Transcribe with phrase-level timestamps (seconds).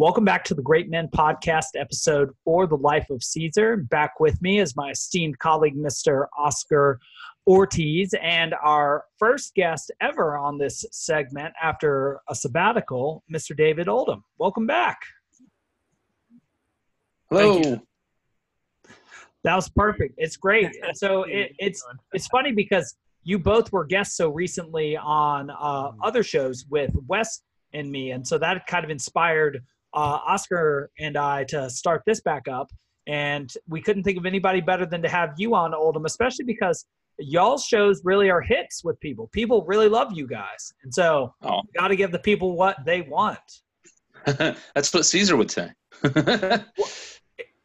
[0.00, 3.76] Welcome back to the Great Men Podcast, episode for the life of Caesar.
[3.76, 6.24] Back with me is my esteemed colleague, Mr.
[6.38, 6.98] Oscar
[7.46, 13.54] Ortiz, and our first guest ever on this segment after a sabbatical, Mr.
[13.54, 14.24] David Oldham.
[14.38, 14.96] Welcome back.
[17.28, 17.78] Hello.
[19.44, 20.14] That was perfect.
[20.16, 20.70] It's great.
[20.94, 26.22] So it, it's it's funny because you both were guests so recently on uh, other
[26.22, 27.42] shows with Wes
[27.74, 29.62] and me, and so that kind of inspired
[29.94, 32.70] uh, Oscar and I to start this back up.
[33.06, 36.84] And we couldn't think of anybody better than to have you on Oldham, especially because
[37.18, 39.28] y'all's shows really are hits with people.
[39.32, 41.62] People really love you guys, and so Oh.
[41.76, 43.38] got to give the people what they want.
[44.26, 45.70] That's what Caesar would say.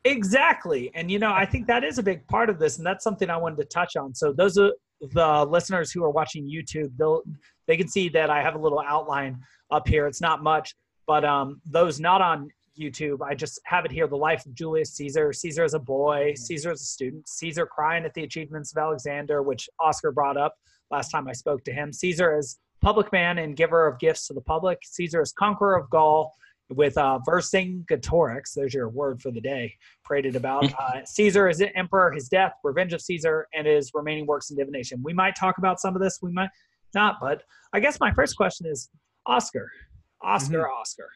[0.05, 0.91] Exactly.
[0.93, 3.27] And you know, I think that is a big part of this and that's something
[3.29, 4.13] I wanted to touch on.
[4.13, 7.23] So those are the listeners who are watching YouTube, they'll
[7.67, 9.39] they can see that I have a little outline
[9.71, 10.05] up here.
[10.05, 10.76] It's not much,
[11.07, 14.93] but um those not on YouTube, I just have it here the life of Julius
[14.95, 18.77] Caesar, Caesar as a boy, Caesar as a student, Caesar crying at the achievements of
[18.77, 20.55] Alexander, which Oscar brought up
[20.91, 21.93] last time I spoke to him.
[21.93, 25.89] Caesar as public man and giver of gifts to the public, Caesar as conqueror of
[25.89, 26.31] Gaul
[26.70, 30.65] with uh, Vercingetorix, there's your word for the day, prated about.
[30.85, 35.01] Uh, Caesar is emperor, his death, revenge of Caesar, and his remaining works in divination.
[35.03, 36.49] We might talk about some of this, we might
[36.93, 38.90] not, but I guess my first question is
[39.25, 39.71] Oscar,
[40.21, 41.10] Oscar, Oscar.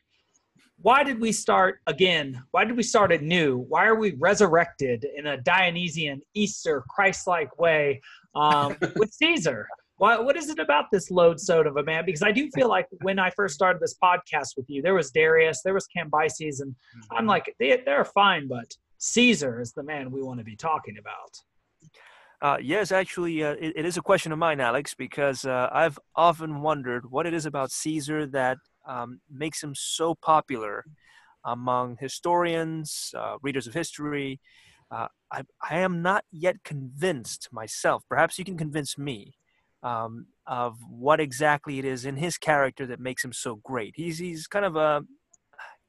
[0.81, 2.41] Why did we start again?
[2.51, 3.65] Why did we start anew?
[3.67, 8.01] Why are we resurrected in a Dionysian Easter Christ-like way
[8.33, 9.67] um, with Caesar?
[9.97, 12.05] Why, what is it about this lodestone of a man?
[12.05, 15.11] Because I do feel like when I first started this podcast with you, there was
[15.11, 16.73] Darius, there was Cambyses, and
[17.11, 20.95] I'm like, they, they're fine, but Caesar is the man we want to be talking
[20.97, 21.41] about.
[22.41, 25.99] Uh, yes, actually, uh, it, it is a question of mine, Alex, because uh, I've
[26.15, 28.57] often wondered what it is about Caesar that
[28.89, 30.83] um, makes him so popular
[31.45, 34.39] among historians, uh, readers of history.
[34.91, 38.03] Uh, I, I am not yet convinced myself.
[38.09, 39.35] Perhaps you can convince me
[39.83, 43.93] um, of what exactly it is in his character that makes him so great.
[43.95, 45.03] He's he's kind of a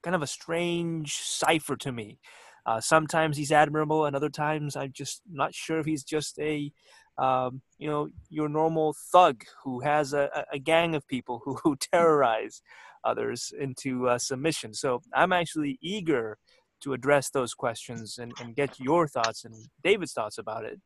[0.02, 2.18] kind of a strange cipher to me.
[2.66, 6.70] Uh, sometimes he's admirable, and other times I'm just not sure if he's just a,
[7.18, 11.76] um, you know, your normal thug who has a, a- gang of people who, who
[11.76, 12.62] terrorize
[13.04, 14.74] others into uh, submission.
[14.74, 16.38] So I'm actually eager
[16.82, 20.80] to address those questions and, and get your thoughts and David's thoughts about it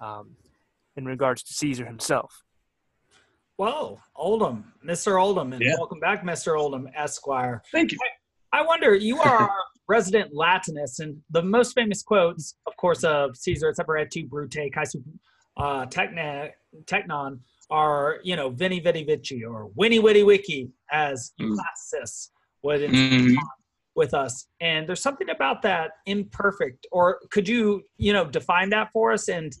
[0.00, 0.36] um,
[0.96, 2.44] in regards to Caesar himself.
[3.58, 5.20] Well, Oldham, Mr.
[5.22, 5.74] Oldham, and Yeah.
[5.76, 6.58] welcome back, Mr.
[6.58, 7.62] Oldham, Esquire.
[7.70, 7.98] Thank you.
[8.52, 9.50] I wonder, you are our
[9.88, 15.02] resident Latinist, and the most famous quotes, of course, of Caesar, et separati brute, caesu
[15.56, 16.50] uh, techne,
[16.86, 21.56] technon, are, you know, veni vidi vici or winnie witty wiki, as Mm.
[21.56, 22.30] classicists
[22.62, 23.36] would Mhm.
[23.96, 24.46] with us.
[24.60, 29.28] And there's something about that imperfect, or could you, you know, define that for us?
[29.28, 29.52] And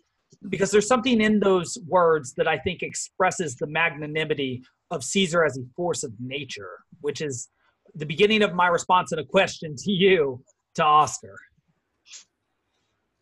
[0.48, 5.58] because there's something in those words that I think expresses the magnanimity of Caesar as
[5.58, 7.48] a force of nature, which is
[7.94, 11.36] the beginning of my response and a question to you, to Oscar.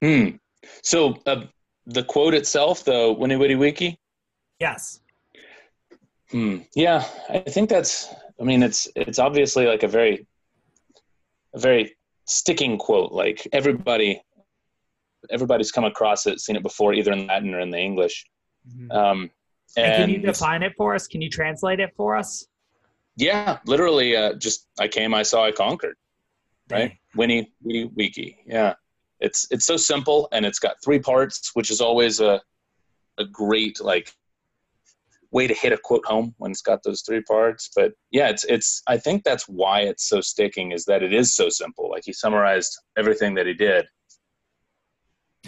[0.03, 0.37] Hmm.
[0.83, 1.47] So uh,
[1.87, 3.99] the quote itself, the Winnie Witty Wiki.
[4.61, 5.01] Yes.
[6.31, 6.59] Hmm.
[6.75, 8.15] Yeah, I think that's.
[8.41, 10.27] I mean, it's it's obviously like a very,
[11.55, 11.97] a very
[12.27, 13.13] sticking quote.
[13.13, 14.21] Like everybody,
[15.31, 18.27] everybody's come across it, seen it before, either in Latin or in the English.
[18.91, 19.31] Um,
[19.77, 21.07] And, and can you define it for us?
[21.07, 22.47] Can you translate it for us?
[23.17, 25.97] yeah, literally, uh, just I came, I saw, I conquered.
[26.71, 28.39] Right, Winnie Witty Wiki.
[28.47, 28.75] Yeah,
[29.21, 32.41] it's it's so simple, and it's got three parts, which is always a
[33.19, 34.13] a great like
[35.31, 37.71] way to hit a quote home when it's got those three parts.
[37.77, 41.35] But yeah, it's it's I think that's why it's so sticking is that it is
[41.35, 41.91] so simple.
[41.91, 43.87] Like he summarized everything that he did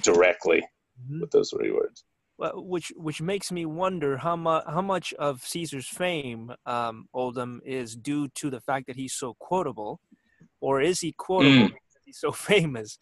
[0.03, 0.63] directly
[1.01, 1.21] Mhm.
[1.21, 2.05] with those three words.
[2.39, 7.61] Well, which which makes me wonder how much how much of Caesar's fame, um, Oldham,
[7.65, 10.01] is due to the fact that he's so quotable,
[10.61, 11.75] or is he quotable Mm.
[12.07, 12.99] he's so famous?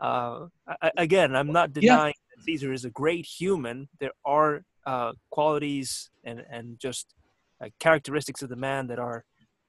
[0.00, 0.46] Uh,
[0.82, 1.80] I, again, I'm not Yeah.
[1.80, 3.88] denying that Caesar is a great human.
[4.00, 7.14] There are uh, qualities and and just
[7.62, 9.24] uh, characteristics of the man that are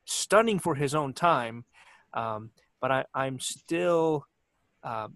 [0.05, 1.65] stunning for his own time.
[2.13, 4.25] Um, but I, I'm still,
[4.83, 5.15] um,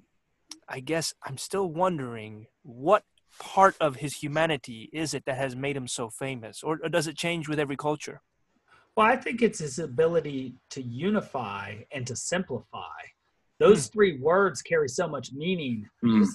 [0.69, 3.03] I guess, I'm still wondering what
[3.39, 7.07] part of his humanity is it that has made him so famous, or, or does
[7.07, 8.21] it change with every culture?
[8.95, 13.01] Well, I think it's his ability to unify and to simplify.
[13.59, 16.27] Those three words carry so much meaning Mm.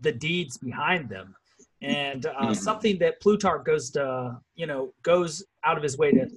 [0.00, 1.34] the deeds behind them.
[1.82, 2.56] And uh, Mhm.
[2.56, 6.28] something that Plutarch goes to, you know, goes out of his way to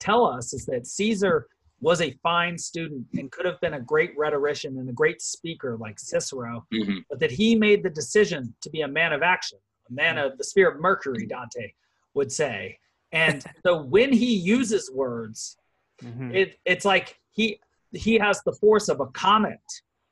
[0.00, 1.46] tell us is that Caesar
[1.80, 5.76] was a fine student and could have been a great rhetorician and a great speaker
[5.76, 7.04] like Cicero, Mhm.
[7.08, 9.58] but that he made the decision to be a man of action,
[9.88, 11.72] a man of the spirit of Mercury, Dante
[12.14, 12.78] would say.
[13.12, 15.56] And so when he uses words,
[16.02, 16.34] Mhm.
[16.34, 17.60] it, it's like he
[17.92, 19.60] he has the force of a comet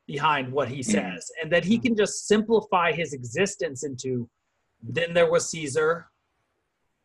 [0.06, 0.84] behind what he Mhm.
[0.84, 4.30] says, and that he can just simplify his existence into
[4.82, 6.06] then there was Caesar,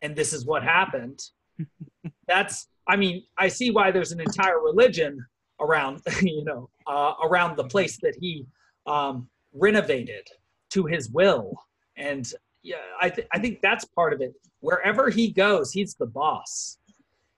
[0.02, 1.20] and this is what happened.
[2.28, 5.24] That's I mean, I see why there's an entire religion
[5.60, 8.44] around, you know, uh, around the place that he
[8.86, 10.26] um, renovated
[10.70, 11.54] to his will,
[11.96, 12.32] and
[12.62, 14.32] yeah, I th- I think that's part of it.
[14.60, 16.78] Wherever he goes, he's the boss.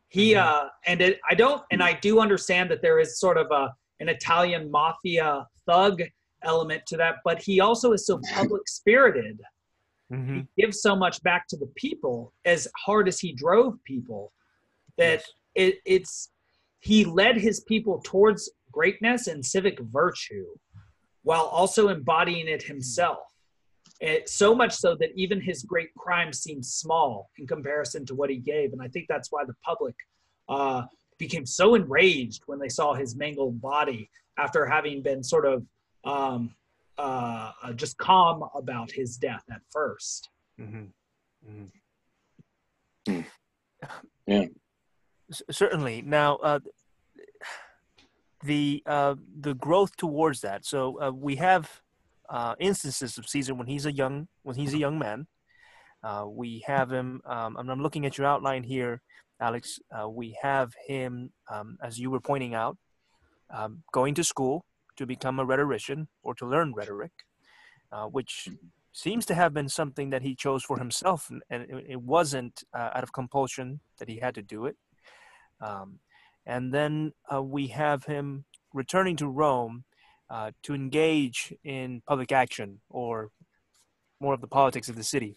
[0.08, 0.42] He Mhm.
[0.42, 3.74] uh, and it, I don't, and I do understand that there is sort of a
[4.00, 6.02] an Italian mafia thug
[6.42, 9.40] element to that, but he also is so public spirited
[10.12, 10.46] Mhm.
[10.56, 14.32] he gives so much back to the people as hard as he drove people
[14.98, 15.32] that Yes.
[15.54, 16.30] it, it's
[16.80, 20.46] he led his people towards greatness and civic virtue
[21.22, 23.26] while also embodying it himself
[24.00, 28.28] it, so much so that even his great crimes seem small in comparison to what
[28.28, 29.94] he gave and i think that's why the public
[30.48, 30.82] uh,
[31.16, 35.64] became so enraged when they saw his mangled body after having been sort of
[36.04, 36.54] um,
[36.98, 40.30] uh, uh, just calm about his death at first
[40.60, 40.92] Mhm.
[41.48, 41.70] Mhm.
[43.08, 43.20] Hmm.
[44.26, 44.46] Yeah.
[45.32, 46.00] C- certainly.
[46.02, 46.60] Now, uh,
[48.42, 50.64] the uh, the growth towards that.
[50.64, 51.80] So uh, we have
[52.28, 55.26] uh, instances of Caesar when he's a young when he's a young man.
[56.02, 57.20] Uh, we have him.
[57.24, 59.00] Um, and I'm looking at your outline here,
[59.40, 59.78] Alex.
[59.90, 62.76] Uh, we have him, um, as you were pointing out,
[63.50, 64.64] um, going to school
[64.96, 67.12] to become a rhetorician or to learn rhetoric,
[67.92, 68.48] uh, which
[68.92, 73.02] seems to have been something that he chose for himself, and, it, wasn't uh, out
[73.02, 74.76] of compulsion that he had to do it.
[75.60, 75.98] Um,
[76.46, 79.84] and then uh, we have him returning to Rome
[80.30, 83.30] uh, to engage in public action or
[84.20, 85.36] more of the politics of the city.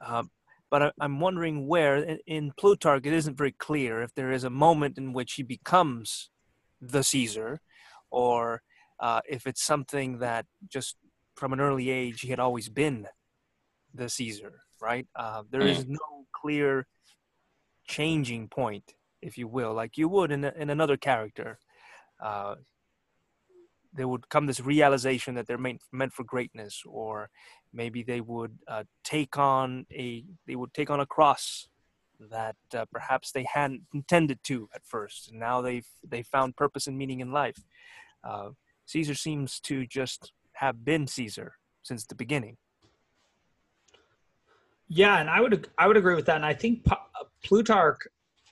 [0.00, 0.24] Uh,
[0.70, 4.44] but I, I'm wondering where in, in Plutarch it isn't very clear if there is
[4.44, 6.30] a moment in which he becomes
[6.80, 7.60] the Caesar,
[8.10, 8.62] or
[8.98, 10.96] uh, if it's something that just
[11.36, 13.06] from an early age he had always been
[13.94, 14.62] the Caesar.
[14.80, 15.06] Right?
[15.14, 16.86] Uh, there is no clear
[17.86, 21.58] changing point, if you will, like you would in, a, in another character.
[22.22, 22.54] Uh,
[23.92, 27.28] there would come this realization that they're meant, meant for greatness, or
[27.72, 31.68] maybe they would uh, take on a they would take on a cross
[32.30, 36.86] that uh, perhaps they hadn't intended to at first, and now they've they found purpose
[36.86, 37.58] and meaning in life.
[38.22, 38.50] Uh,
[38.86, 42.56] Caesar seems to just have been Caesar since the beginning.
[44.88, 46.92] Yeah, and I would I would agree with that, and I think P-
[47.44, 48.00] Plutarch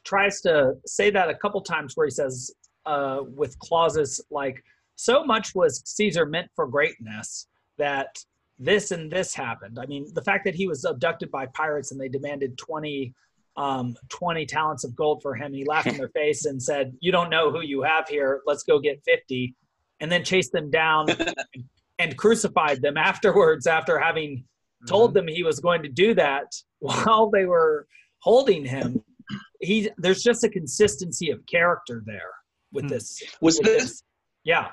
[0.04, 2.50] tries to say that a couple times where he says
[2.86, 4.62] uh, with clauses like
[4.96, 8.18] so much was Caesar meant for greatness that
[8.58, 9.78] this and this happened.
[9.80, 13.14] I mean, the fact that he was abducted by pirates and they demanded 20,
[13.58, 17.12] um, 20 talents of gold for him, he laughed in their face and said, "You
[17.12, 18.40] don't know who you have here.
[18.46, 19.55] Let's go get 50,"
[20.00, 21.08] and then chased them down
[21.99, 24.44] and crucified them afterwards after having
[24.87, 26.46] told them he was going to do that
[26.78, 27.87] while they were
[28.20, 29.02] holding him.
[29.61, 32.32] He there's just a consistency of character there
[32.72, 32.90] with Hmm.
[32.90, 33.22] this.
[33.40, 34.02] Was with this this.
[34.44, 34.68] Yeah.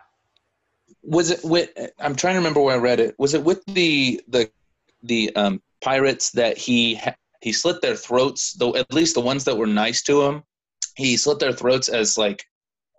[1.02, 1.70] was it with
[2.00, 4.50] i'm trying to remember where i read it was it with the the
[5.04, 9.44] the um pirates that he ha- he slit their throats though at least the ones
[9.44, 10.44] that were nice to him
[10.96, 12.44] he slit their throats as like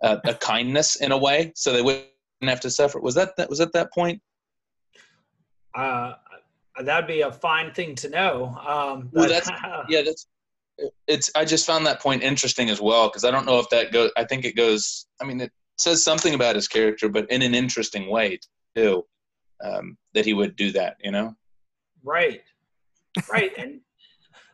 [0.01, 2.07] a, a kindness in a way so they wouldn't
[2.43, 2.99] have to suffer.
[2.99, 4.21] Was that that was at that point?
[5.75, 6.13] Uh,
[6.83, 8.55] that'd be a fine thing to know.
[8.67, 9.49] Um, Well, that's-
[9.89, 10.27] yeah that's
[11.07, 13.91] it's i just found that point interesting as well because i don't know if that
[13.91, 17.41] goes i think it goes i mean it says something about his character but in
[17.41, 18.39] an interesting way
[18.75, 19.03] too
[19.65, 21.33] um, that he would do that you know?
[22.03, 22.43] Right,
[23.27, 23.79] right, and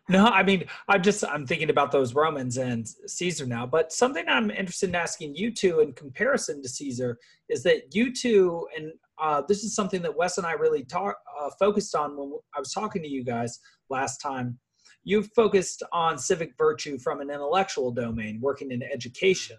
[0.10, 3.66] no, I mean, I'm just I'm thinking about those Romans and Caesar now.
[3.66, 7.18] But something I'm interested in asking you two in comparison to Caesar
[7.48, 8.92] is that you two, and
[9.22, 12.60] uh, this is something that Wes and I really talk, uh, focused on when I
[12.60, 14.60] was talking to you guys last time.
[15.06, 19.58] You've focused on civic virtue from an intellectual domain, working in education.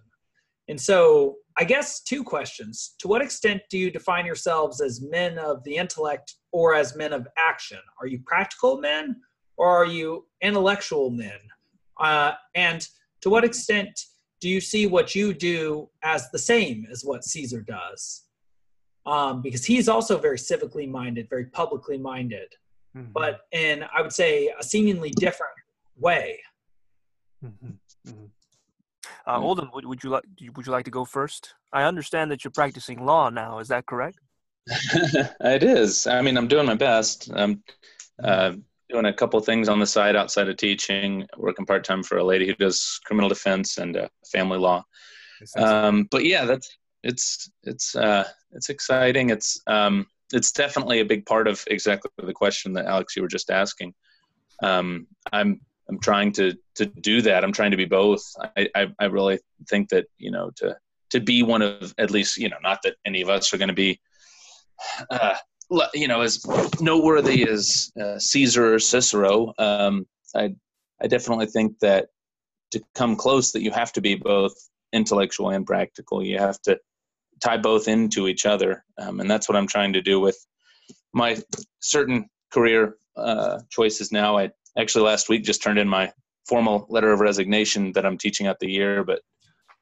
[0.69, 2.97] And so, I guess two questions.
[2.99, 7.13] To what extent do you define yourselves as men of the intellect or as men
[7.13, 7.79] of action?
[8.01, 9.17] Are you practical men
[9.57, 11.39] or are you intellectual men?
[12.01, 12.87] Uh, and
[13.21, 13.99] to what extent
[14.41, 18.25] do you see what you do as the same as what Caesar does?
[19.07, 22.49] Um, because he's also very civically minded, very publicly minded,
[22.97, 23.13] Mhm.
[23.13, 25.53] but in, I would say, a seemingly different
[25.97, 26.41] way.
[27.45, 27.79] Mhm.
[28.07, 28.31] Mhm.
[29.27, 31.55] Uh, Oldham, would, would you like would you like to go first?
[31.73, 33.59] I understand that you're practicing law now.
[33.59, 34.19] Is that correct?
[35.41, 36.07] it is.
[36.07, 37.31] I mean, I'm doing my best.
[37.35, 37.63] I'm
[38.23, 38.53] uh,
[38.95, 42.25] doing a couple things on the side outside of teaching, working part time for a
[42.25, 44.85] lady who does criminal defense and uh, family law.
[45.57, 49.31] Um, but yeah, that's it's it's uh, it's exciting.
[49.31, 53.29] It's um, it's definitely a big part of exactly the question that Alex you were
[53.29, 53.95] just asking.
[54.63, 57.43] Um, I'm I'm trying to to do that.
[57.43, 58.23] I'm trying to be both.
[58.57, 60.77] I, I, I really think that you know to
[61.11, 63.69] to be one of at least you know not that any of us are going
[63.69, 64.01] to be
[65.11, 65.35] uh,
[65.95, 66.45] you know as
[66.81, 69.53] noteworthy as uh, Caesar or Cicero.
[69.59, 70.55] Um, I
[71.03, 72.09] I definitely think that
[72.73, 74.55] to come close that you have to be both
[74.93, 76.23] intellectual and practical.
[76.23, 76.79] You have to
[77.43, 80.37] tie both into each other, um, and that's what I'm trying to do with
[81.13, 81.41] my
[81.81, 84.39] certain career uh, choices now.
[84.39, 86.13] I actually last week just turned in my
[86.49, 89.21] formal letter of resignation that I'm teaching out the year, but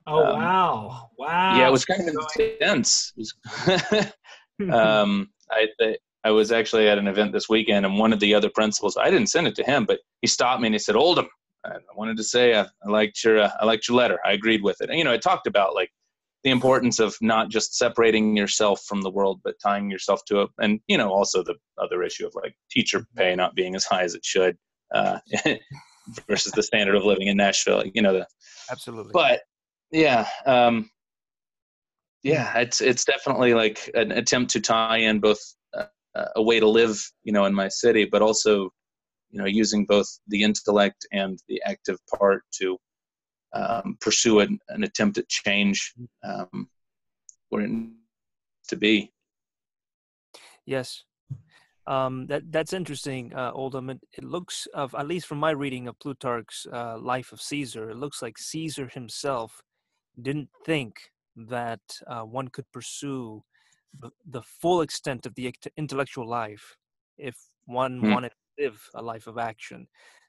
[0.07, 3.13] oh um, wow, wow, yeah, it was kind of intense.
[4.73, 8.51] um, I, I was actually at an event this weekend, and one of the other
[8.51, 11.29] principals, I didn't send it to him, but he stopped me and he said, "Oldham,
[11.65, 14.19] I wanted to say I, I liked your uh, I liked your letter.
[14.25, 15.91] I agreed with it." And you know, I talked about like
[16.45, 20.51] the importance of not just separating yourself from the world, but tying yourself to it,
[20.59, 24.03] and you know, also the other issue of like teacher pay not being as high
[24.03, 24.57] as it should
[24.95, 25.19] uh,
[26.29, 27.85] versus the standard of living in Nashville.
[27.95, 28.27] You know, the,
[28.71, 29.11] absolutely.
[29.13, 29.43] But
[29.91, 30.91] yeah, um,
[32.23, 35.41] yeah, it's it's definitely like an attempt to tie in both
[35.75, 35.87] uh,
[36.37, 38.71] a way to live, you know, in my city, but also,
[39.31, 42.79] you know, using both the intellect and the active part to
[43.55, 46.69] um, pursue an, an, attempt at change um,
[47.49, 47.71] where it
[48.69, 49.13] to be.
[50.65, 51.03] Yes,
[51.87, 53.91] um, that that's interesting, uh, Oldham.
[53.91, 57.91] It, it, looks of at least from my reading of Plutarch's uh, Life of Caesar,
[57.91, 59.61] it looks like Caesar himself
[60.21, 63.43] didn't think that uh, one could pursue
[63.99, 66.77] the, the, full extent of the intellectual life
[67.19, 67.37] if
[67.67, 68.13] one mm.
[68.13, 69.87] wanted to live a life of action.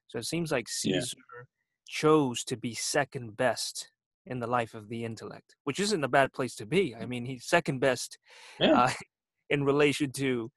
[0.07, 1.43] So it seems like Caesar yeah.
[1.87, 3.89] chose to be second best
[4.25, 6.95] in the life of the intellect, which isn't a bad place to be.
[6.95, 8.17] I mean, he's second best
[8.59, 8.83] yeah.
[8.83, 8.91] Uh,
[9.49, 10.51] in relation to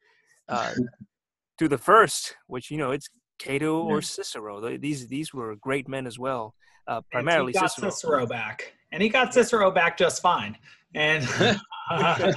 [0.48, 0.72] uh,
[1.58, 4.76] to the first, which you know it's Cato or Cicero.
[4.78, 6.54] These these were great men as well.
[6.86, 7.90] Uh, primarily got Cicero.
[7.90, 10.56] Cicero back, and he got Cicero back just fine.
[10.94, 11.22] And
[11.90, 12.32] uh,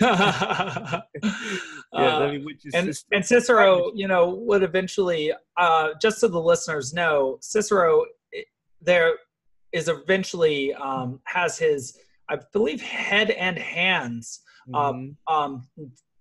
[0.00, 1.00] yeah,
[1.92, 7.38] I mean, and, and, Cicero, you know, would eventually, uh, just so the listeners know,
[7.42, 8.40] Cicero eh,
[8.80, 9.12] there
[9.70, 11.96] is eventually um, has his,
[12.28, 14.40] I believe, head and hands
[14.74, 15.32] um, mm-hmm.
[15.32, 15.68] um,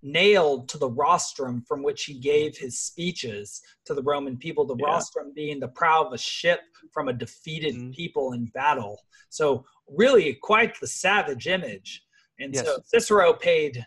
[0.06, 4.76] nailed to the rostrum from which he gave his speeches to the Roman people, the
[4.80, 4.86] yeah.
[4.86, 6.60] rostrum being the prow of a ship
[6.94, 7.90] from a defeated mm-hmm.
[7.90, 9.00] people in battle.
[9.30, 12.04] So really quite the savage image.
[12.40, 12.66] And yes.
[12.66, 13.84] so Cicero paid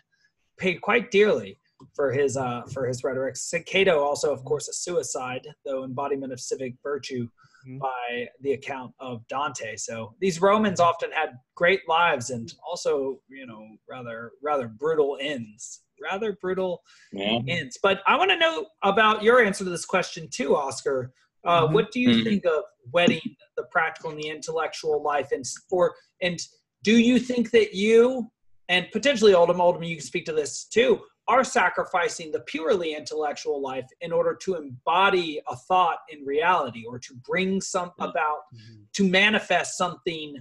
[0.57, 1.57] paid quite dearly
[1.95, 3.37] for his uh, for his rhetoric.
[3.65, 7.29] Cato also, of course, a suicide, though embodiment of civic virtue
[7.65, 7.77] mm-hmm.
[7.77, 9.77] by the account of Dante.
[9.77, 15.83] So these Romans often had great lives and also, you know, rather rather brutal ends
[16.01, 17.39] rather brutal yeah.
[17.47, 17.77] ends.
[17.81, 21.11] But I want to know about your answer to this question too, Oscar.
[21.45, 21.73] Uh, mm-hmm.
[21.73, 22.23] What do you mm-hmm.
[22.23, 23.21] think of wedding
[23.55, 26.39] the practical and the intellectual life, and for and
[26.83, 28.29] do you think that you
[28.69, 33.61] and potentially Oldham, Oldham, you can speak to this too, are sacrificing the purely intellectual
[33.61, 38.03] life in order to embody a thought in reality or to bring some mm-hmm.
[38.03, 38.81] about mm-hmm.
[38.93, 40.35] to manifest something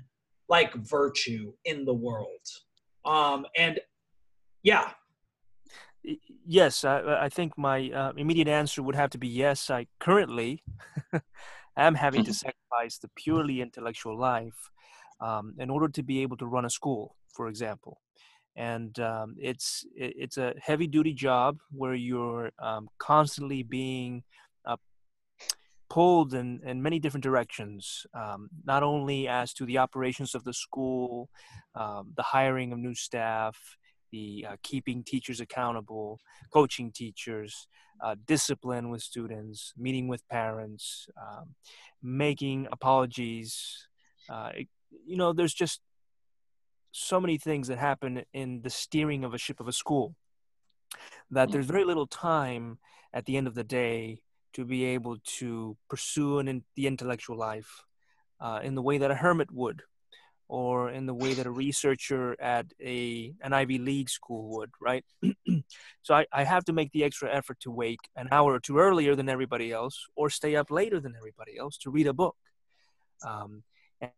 [0.48, 2.40] like virtue in the world
[3.04, 3.78] um, and
[4.62, 4.90] yeah
[6.46, 9.70] yes, I, I think my uh, immediate answer would have to be yes.
[9.70, 10.62] I currently
[11.76, 12.48] am having to mm-hmm.
[12.48, 14.70] sacrifice the purely intellectual life
[15.20, 18.00] um, in order to be able to run a school, for example.
[18.56, 24.24] And um, it's it's a heavy duty job where you're um, constantly being
[24.66, 24.76] uh,
[25.88, 30.52] pulled in, in many different directions, um, not only as to the operations of the
[30.52, 31.30] school,
[31.76, 33.56] um, the hiring of new staff,
[34.10, 36.20] the uh, keeping teachers accountable,
[36.52, 37.66] coaching teachers,
[38.02, 41.54] uh, discipline with students, meeting with parents, um,
[42.02, 43.86] making apologies.
[44.28, 44.68] Uh, it,
[45.04, 45.80] you know, there's just
[46.92, 50.14] so many things that happen in the steering of a ship of a school
[51.30, 52.78] that there's very little time
[53.12, 54.20] at the end of the day
[54.54, 57.84] to be able to pursue an, the intellectual life
[58.40, 59.82] uh, in the way that a hermit would
[60.48, 65.04] or in the way that a researcher at a an Ivy League school would, right?
[66.02, 68.78] so I, I have to make the extra effort to wake an hour or two
[68.78, 72.36] earlier than everybody else, or stay up later than everybody else to read a book.
[73.26, 73.62] Um,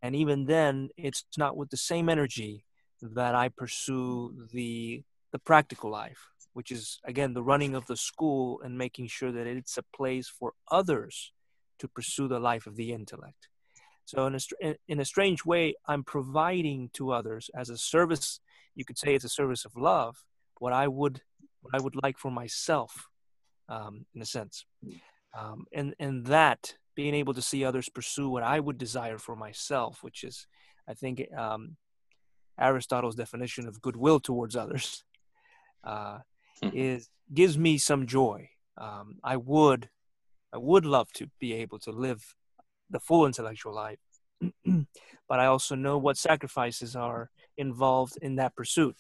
[0.03, 2.65] and even then it's not with the same energy
[3.01, 8.61] that i pursue the the practical life which is again the running of the school
[8.63, 11.33] and making sure that it's a place for others
[11.79, 13.49] to pursue the life of the intellect
[14.11, 18.41] so in a, in a strange way i'm providing to others as a service
[18.75, 20.25] you could say it's a service of love
[20.59, 21.23] what i would
[21.63, 23.09] what i would like for myself
[23.69, 24.65] um, in a sense
[25.39, 29.37] um, and and that being able to see others pursue what I would desire for
[29.37, 30.47] myself, which is,
[30.87, 31.77] I think, um,
[32.59, 35.03] Aristotle's definition of goodwill towards others,
[35.85, 36.19] uh,
[36.63, 36.77] mm-hmm.
[36.77, 38.51] is gives me some joy.
[38.77, 39.89] Um, I would,
[40.53, 42.35] I would love to be able to live
[42.91, 43.99] the full intellectual life,
[44.65, 48.97] but I also know what sacrifices are involved in that pursuit.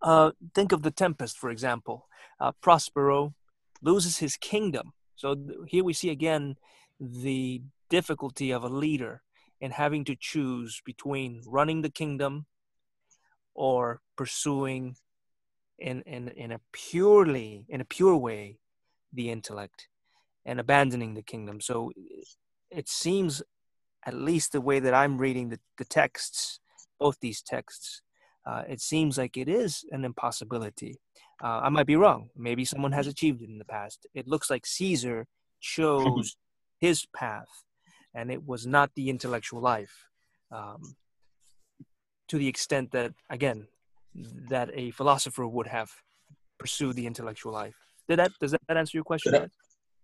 [0.00, 2.06] Uh, think of the Tempest, for example.
[2.40, 3.34] Uh, Prospero
[3.82, 4.92] loses his kingdom.
[5.16, 6.56] So th- here we see again
[7.00, 9.22] the difficulty of a leader
[9.60, 12.46] in having to choose between running the kingdom
[13.54, 14.96] or pursuing
[15.78, 18.58] in, in, in a purely in a pure way
[19.12, 19.88] the intellect
[20.44, 21.92] and abandoning the kingdom so
[22.70, 23.42] it seems
[24.06, 26.60] at least the way that i'm reading the, the texts
[26.98, 28.02] both these texts
[28.46, 30.98] uh, it seems like it is an impossibility
[31.42, 34.50] uh, i might be wrong maybe someone has achieved it in the past it looks
[34.50, 35.26] like caesar
[35.60, 36.36] chose
[36.78, 37.48] his path,
[38.14, 40.08] and it was not the intellectual life.
[40.50, 40.96] Um,
[42.28, 43.68] to the extent that, again,
[44.48, 45.90] that a philosopher would have
[46.58, 47.76] pursued the intellectual life.
[48.08, 49.50] Did that does that answer your question?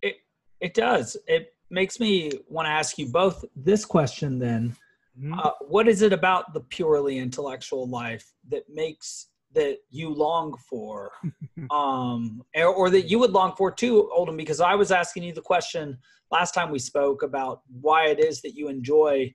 [0.02, 0.16] It
[0.60, 1.16] it does.
[1.26, 4.74] It makes me want to ask you both this question then.
[5.18, 5.38] Mm-hmm.
[5.38, 11.12] Uh, what is it about the purely intellectual life that makes that you long for
[11.70, 15.32] um or, or, that you would long for too Oldham because I was asking you
[15.32, 15.96] the question
[16.32, 19.32] last time we spoke about why it is that you enjoy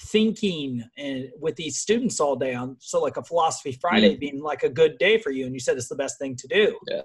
[0.00, 4.20] thinking and with these students all day on so like a philosophy friday mm.
[4.20, 6.46] being like a good day for you and you said it's the best thing to
[6.46, 7.00] do yeah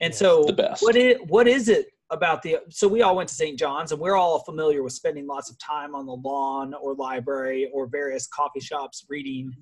[0.00, 0.44] and so
[0.80, 4.00] what is what is it about the so we all went to st john's and
[4.00, 8.26] we're all familiar with spending lots of time on the lawn or library or various
[8.26, 9.52] coffee shops reading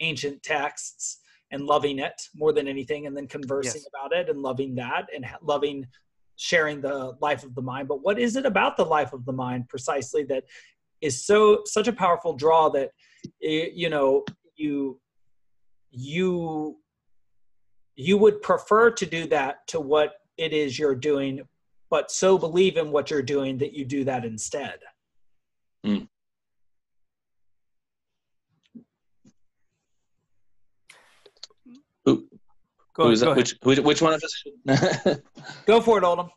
[0.00, 3.88] ancient texts and loving it more than anything and then conversing yes.
[3.94, 5.86] about it and loving that and loving
[6.36, 9.32] sharing the life of the mind but what is it about the life of the
[9.32, 10.44] mind precisely that
[11.02, 12.90] is so such a powerful draw that
[13.42, 14.24] eh, you know
[14.56, 14.98] you
[15.90, 16.78] you
[17.94, 21.42] you would prefer to do that to what it is you're doing
[21.92, 24.78] but so believe in what you're doing that you do that instead
[25.86, 26.08] mm.
[32.94, 35.18] Go, Who's go which, which, which one of us?
[35.66, 36.28] go for it, Oldham.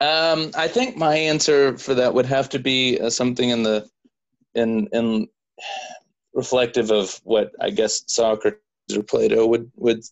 [0.00, 3.88] Um, I think my answer for that would have to be uh, something in the
[4.56, 5.28] in in
[6.34, 8.58] reflective of what I guess Socrates
[8.96, 10.02] or Plato would would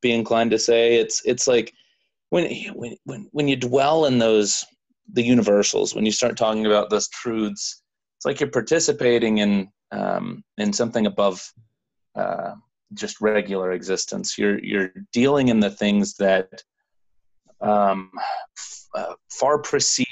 [0.00, 0.94] be inclined to say.
[0.94, 1.74] It's it's like
[2.30, 4.64] when when when when you dwell in those
[5.12, 7.82] the universals, when you start talking about those truths,
[8.16, 11.42] it's like you're participating in um, in something above
[12.14, 12.52] uh,
[12.94, 14.38] just regular existence.
[14.38, 16.62] You're you're dealing in the things that
[17.60, 18.10] um,
[18.56, 20.06] f- uh, far precede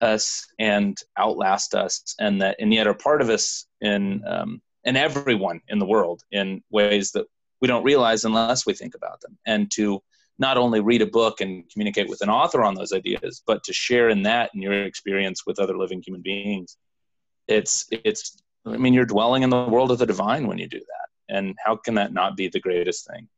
[0.00, 5.60] us and outlast us, and that and yet are part of us in um, everyone
[5.68, 7.26] in the world in ways that
[7.60, 9.36] we don't realize unless we think about them.
[9.46, 10.00] And to
[10.38, 13.72] not only read a book and communicate with an author on those ideas, but to
[13.72, 16.76] share in that and your experience with other living human beings.
[17.48, 20.78] It's it's I mean you're dwelling in the world of the divine when you do
[20.78, 23.28] that and how can that not be the greatest thing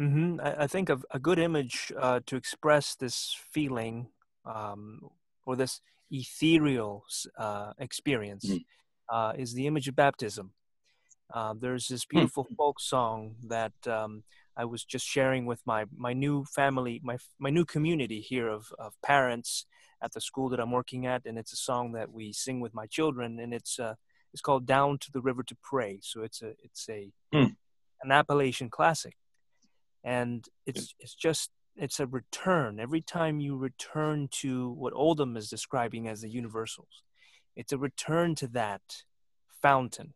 [0.00, 0.40] mm-hmm.
[0.42, 4.08] I, I, think of a good image uh, to express this feeling
[4.44, 5.00] um,
[5.46, 5.80] or this
[6.10, 7.04] ethereal
[7.38, 9.14] uh, experience mm-hmm.
[9.14, 10.52] uh, is the image of baptism
[11.32, 12.18] uh, there's this hmm.
[12.18, 12.54] beautiful mm-hmm.
[12.54, 14.22] folk song that um,
[14.56, 18.72] I was just sharing with my my new family, my my new community here of
[18.78, 19.66] of parents
[20.02, 22.74] at the school that I'm working at, and it's a song that we sing with
[22.74, 23.94] my children, and it's uh,
[24.32, 26.00] it's called Down to the River to Pray.
[26.02, 27.54] So it's a it's a mm.
[28.02, 29.16] an Appalachian classic,
[30.04, 35.48] and it's it's just it's a return every time you return to what Oldham is
[35.48, 37.02] describing as the universals.
[37.56, 38.82] It's a return to that
[39.62, 40.14] fountain,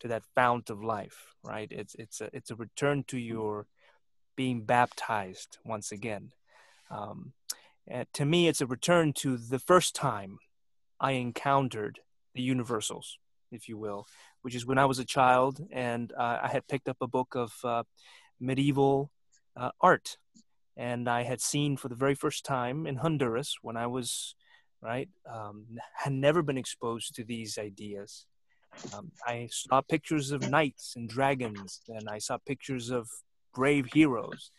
[0.00, 1.70] to that fount of life, right?
[1.70, 3.66] It's it's a it's a return to your
[4.36, 6.32] being baptized once again.
[6.90, 7.32] Um,
[8.14, 10.38] to me, it's a return to the first time
[11.00, 12.00] I encountered
[12.34, 13.18] the universals
[13.52, 14.06] if you will,
[14.42, 17.34] which is when I was a child and uh, I had picked up a book
[17.36, 17.84] of uh,
[18.40, 19.10] medieval
[19.56, 20.18] uh, art.
[20.76, 24.34] And I had seen for the very first time in Honduras when I was
[24.80, 25.08] right?
[25.30, 28.26] Um, had never been exposed to these ideas.
[28.92, 33.08] Um, I saw pictures of knights and dragons, and I saw pictures of
[33.54, 34.50] brave heroes.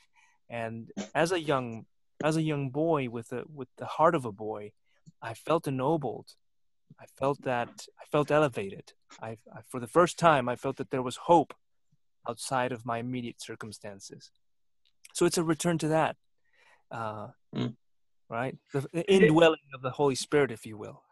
[0.49, 1.85] And as a young
[2.23, 4.71] as a young boy with a with the heart of a boy,
[5.21, 6.33] I felt ennobled.
[6.99, 7.69] I felt that
[8.01, 8.93] I felt elevated.
[9.21, 11.53] I, I for the first time I felt that there was hope
[12.27, 14.31] outside of my immediate circumstances.
[15.13, 16.15] So it's a return to that.
[16.91, 17.75] Uh, mm
[18.29, 18.55] right?
[18.73, 21.03] The indwelling of the Holy Spirit, if you will.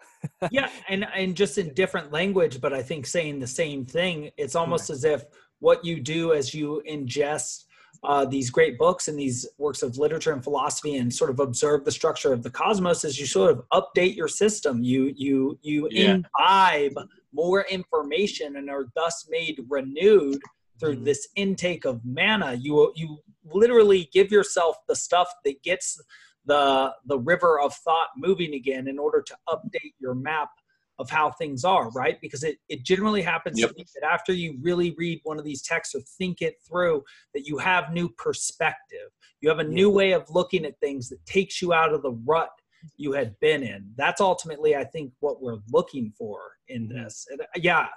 [0.51, 4.31] yeah, and and just in different language, but I think saying the same thing.
[4.37, 5.23] It's almost as if
[5.59, 7.65] what you do as you ingest
[8.03, 11.85] uh, these great books and these works of literature and philosophy and sort of observe
[11.85, 15.87] the structure of the cosmos as you sort of update your system you you you
[15.91, 16.15] yeah.
[16.15, 16.97] imbibe
[17.33, 20.39] more information and are thus made renewed
[20.79, 21.05] through mm-hmm.
[21.05, 23.17] this intake of manna you you
[23.53, 25.99] literally give yourself the stuff that gets
[26.45, 30.49] the the river of thought moving again in order to update your map
[30.97, 32.19] of how things are right?
[32.21, 33.71] Because it, it generally happens yep.
[33.75, 37.03] that after you really read one of these texts or think it through
[37.33, 39.09] that you have new perspective.
[39.41, 42.11] You have a new way of looking at things that takes you out of the
[42.11, 42.49] rut
[42.97, 43.91] you had been in.
[43.97, 47.03] That's ultimately i think what we're looking for in mm-hmm.
[47.03, 47.27] this.
[47.29, 47.87] And, uh, yeah.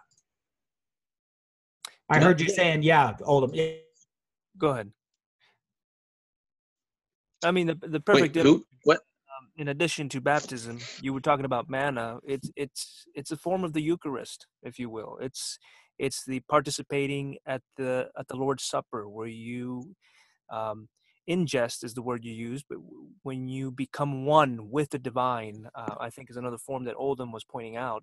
[2.10, 3.72] I heard you saying yeah oldham yeah.
[4.56, 4.90] go ahead
[7.44, 8.36] I mean, the the perfect.
[8.36, 8.64] Wait, who?
[8.84, 8.98] What?
[8.98, 12.18] Um, in addition to baptism, you were talking about manna.
[12.26, 15.18] It's it's it's a form of the Eucharist, if you will.
[15.20, 15.58] It's
[15.98, 19.94] it's the participating at the at the Lord's Supper, where you
[20.50, 20.88] um,
[21.28, 22.78] ingest is the word you use, but
[23.22, 27.32] when you become one with the divine, uh, I think is another form that Oldham
[27.32, 28.02] was pointing out.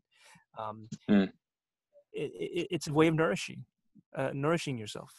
[0.58, 1.30] Um, mm.
[2.13, 3.65] it, it, it's a way of nourishing,
[4.15, 5.12] uh, nourishing yourself.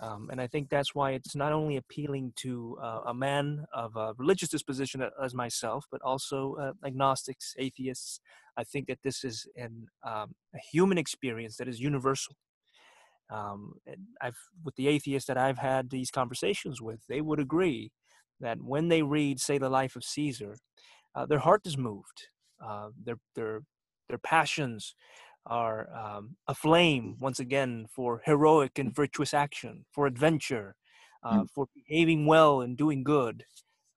[0.00, 3.94] Um, and I think that's why it's not only appealing to uh, a man of
[3.94, 8.20] a religious disposition as myself, but also uh, agnostics, atheists.
[8.56, 12.34] I think that this is an, um, a human experience that is universal.
[13.30, 13.74] Um,
[14.20, 17.92] I've, with the atheists that I've had these conversations with, they would agree
[18.40, 20.56] that when they read, say, the life of Caesar,
[21.14, 22.28] uh, their heart is moved.
[22.64, 23.62] Uh, their their
[24.08, 24.94] their passions
[25.46, 30.76] are um, aflame once again for heroic and virtuous action, for adventure,
[31.24, 31.50] uh, mm.
[31.54, 33.44] for behaving well and doing good,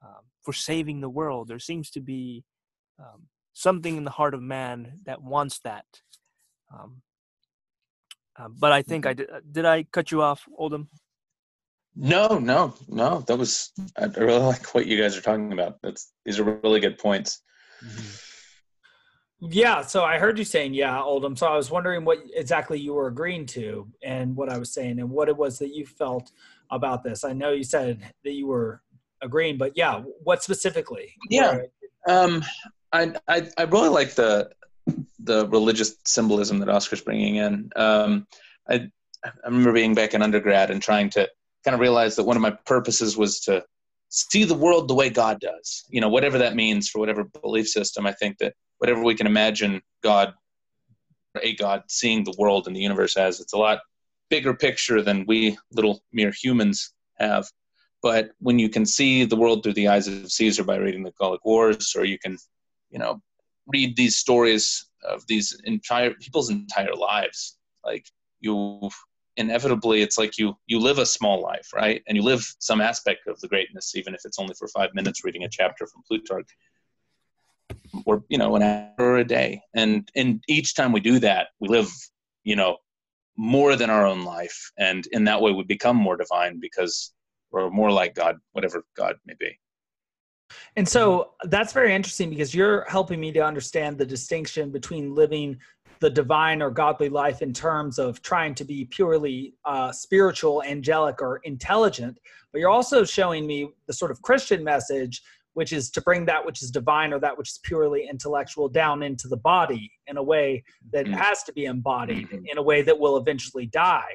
[0.04, 1.48] um, for saving the world.
[1.48, 2.44] There seems to be
[3.00, 5.86] um, something in the heart of man that wants that.
[6.74, 7.02] Um,
[8.38, 9.18] uh, but I think I mm-hmm.
[9.18, 9.30] did.
[9.30, 10.90] Uh, did I cut you off, Oldham?
[11.96, 13.22] No, no, no.
[13.22, 15.78] That was I really like what you guys are talking about.
[15.82, 17.42] That's these are really good points.
[17.84, 18.35] Mm-hmm.
[19.42, 21.36] Yeah, so I heard you saying yeah, Oldham.
[21.36, 25.00] So I was wondering what exactly you were agreeing to and what I was saying
[25.00, 26.32] and what it was that you felt
[26.72, 27.24] about this.
[27.24, 28.82] I know you said that you were
[29.22, 31.14] agreeing, but yeah, what specifically?
[31.30, 31.60] Yeah,
[32.08, 32.44] um,
[32.94, 34.52] I, I I really like the
[35.20, 37.70] the religious symbolism that Oscar's bringing in.
[37.76, 38.28] Um,
[38.70, 38.90] I
[39.26, 41.30] I remember being back in undergrad and trying to
[41.66, 43.64] kind of realize that one of my purposes was to
[44.10, 45.84] see the world the way God does.
[45.90, 48.06] You know, whatever that means for whatever belief system.
[48.06, 48.54] I think that
[48.86, 50.36] whatever we can imagine God,
[51.42, 53.40] a God, seeing the world and the universe as.
[53.40, 53.80] It's a lot
[54.30, 57.48] bigger picture than we little mere humans have.
[58.04, 61.14] But when you can see the world through the eyes of Caesar by reading the
[61.20, 62.38] Gallic Wars, or you can,
[62.92, 63.24] you know,
[63.66, 68.06] read these stories of these entire people's entire lives, like
[68.40, 68.92] you
[69.38, 73.28] inevitably it's like you you live a small life right and you live some aspect
[73.28, 76.48] of the greatness even if it's only for five minutes reading a chapter from plutarch
[78.06, 79.62] or you know an hour a day.
[79.74, 81.92] And and each time we do that we live
[82.44, 82.78] you know
[83.38, 84.72] more than our own life.
[84.78, 87.14] And in that way we become more divine because
[87.52, 89.58] we're more like god whatever god may be.
[90.76, 95.58] And so that's very interesting because you're helping me to understand the distinction between living
[96.00, 101.22] the divine or godly life in terms of trying to be purely uh, spiritual, angelic,
[101.22, 102.20] or intelligent.
[102.52, 105.22] But you're also showing me the sort of Christian message
[105.56, 109.02] which is to bring that which is divine or that which is purely intellectual down
[109.02, 110.64] into the body in a way
[110.94, 111.16] that mm-hmm.
[111.16, 112.46] has to be embodied mm-hmm.
[112.46, 114.12] in a way that will eventually die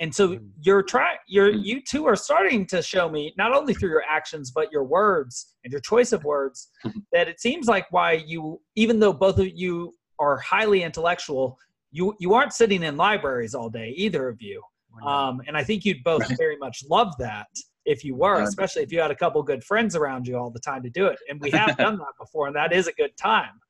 [0.00, 0.44] and so mm-hmm.
[0.60, 1.64] you're trying you're mm-hmm.
[1.64, 5.54] you two are starting to show me not only through your actions but your words
[5.64, 6.98] and your choice of words mm-hmm.
[7.12, 11.56] that it seems like why you even though both of you are highly intellectual
[11.90, 14.62] you you aren't sitting in libraries all day either of you
[15.06, 17.48] um, and i think you'd both very much love that
[17.84, 20.60] if you were, especially if you had a couple good friends around you all the
[20.60, 21.18] time to do it.
[21.28, 23.60] And we have done that before, and that is a good time.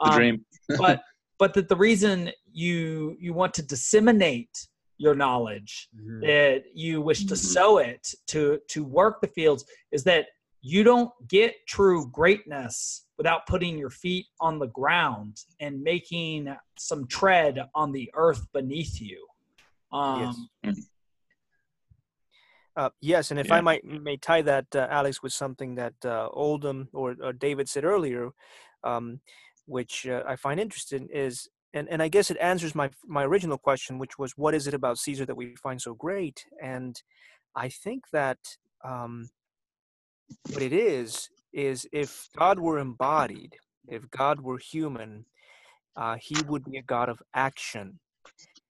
[0.00, 0.44] Um, dream.
[0.78, 1.02] but
[1.38, 6.20] but that the reason you you want to disseminate your knowledge, mm-hmm.
[6.20, 7.34] that you wish to mm-hmm.
[7.34, 10.26] sow it, to to work the fields, is that
[10.62, 17.06] you don't get true greatness without putting your feet on the ground and making some
[17.06, 19.26] tread on the earth beneath you.
[19.92, 20.86] Um, yes.
[22.80, 23.56] Uh, yes, and if yeah.
[23.56, 27.68] I might may tie that, uh, Alex, with something that uh, Oldham or, or, David
[27.68, 28.30] said earlier,
[28.84, 29.20] um,
[29.66, 33.58] which uh, I find interesting, is and, and I guess it answers my my original
[33.58, 36.46] question, which was what is it about Caesar that we find so great?
[36.62, 36.96] And
[37.54, 38.38] I think that
[38.82, 39.28] um,
[40.50, 43.56] what it is is if God were embodied,
[43.88, 45.26] if God were human,
[45.96, 47.98] uh, he would be a God of action.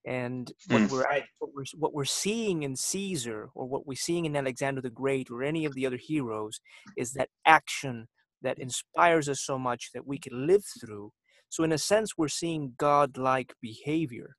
[0.06, 0.90] And what mm.
[0.90, 1.04] we're
[1.38, 5.30] what we're what we're seeing in Caesar, or what we're seeing in Alexander the Great,
[5.30, 6.60] or any of the other heroes,
[6.96, 8.08] is that action
[8.42, 11.12] that inspires us so much that we can live through
[11.50, 14.36] so, in a sense, we're seeing God-like behavior.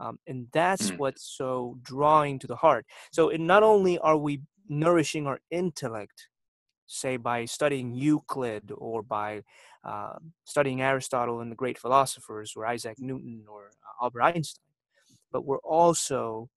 [0.00, 0.98] Um, and that's mm.
[0.98, 2.86] what's so drawing to the heart.
[3.12, 6.28] So, it, not only are we nourishing our intellect,
[6.86, 9.42] say by studying Euclid or by
[9.84, 14.64] uh, studying Aristotle and the great philosophers, or Isaac Newton or uh, Albert Einstein,
[15.32, 16.48] but we're also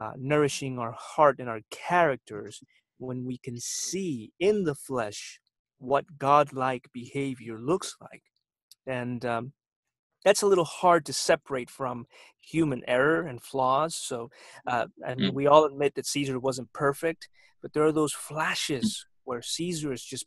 [0.00, 2.62] uh, nourishing our heart and our characters
[2.98, 5.40] when we can see in the flesh
[5.78, 8.22] what godlike behavior looks like
[8.86, 9.52] and um,
[10.26, 12.06] that's a little hard to separate from
[12.40, 13.94] human error and flaws.
[13.94, 14.30] So,
[14.66, 15.32] uh, and mm.
[15.32, 17.28] we all admit that Caesar wasn't perfect,
[17.62, 20.26] but there are those flashes where Caesar is just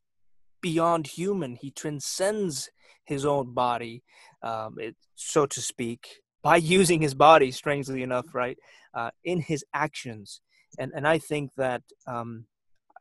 [0.62, 1.56] beyond human.
[1.56, 2.70] He transcends
[3.04, 4.04] his own body,
[4.42, 8.58] um, it, so to speak, by using his body, strangely enough, right,
[8.94, 10.42] uh, in his actions.
[10.78, 12.46] And and I think that um,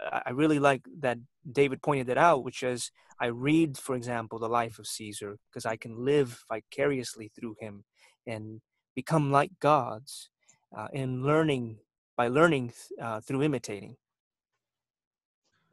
[0.00, 1.18] I really like that
[1.50, 5.66] David pointed that out, which is I read, for example, the life of Caesar because
[5.66, 7.84] I can live vicariously through him
[8.26, 8.60] and
[8.94, 10.30] become like gods
[10.76, 11.78] uh, in learning
[12.16, 13.96] by learning uh, through imitating.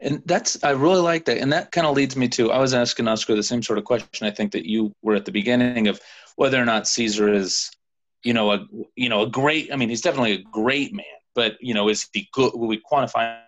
[0.02, 2.74] And that's I really like that, and that kind of leads me to I was
[2.74, 4.28] asking Oscar the same sort of question.
[4.28, 6.02] I think that you were at the beginning of
[6.36, 7.72] whether or not Caesar is,
[8.24, 9.72] you know, a you know a great.
[9.72, 12.52] I mean, he's definitely a great man, but you know, is he good?
[12.56, 13.40] Will we quantify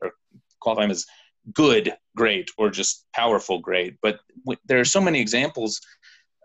[0.00, 0.12] or
[0.60, 1.06] qualify him as
[1.54, 5.80] good great or just powerful great but w- there are so many examples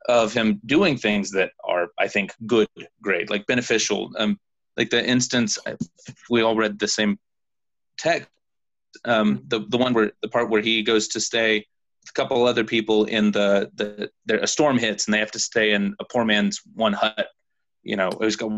[0.08, 2.68] of him doing things that are i think good
[3.02, 4.38] great like beneficial um,
[4.78, 5.58] like the instance
[6.30, 7.18] we all read the same
[7.98, 8.30] text
[9.06, 11.66] um, the the one where the part where he goes to stay
[12.02, 15.32] with a couple other people in the the there a storm hits and they have
[15.32, 17.28] to stay in a poor man's one hut
[17.84, 18.52] you know it was got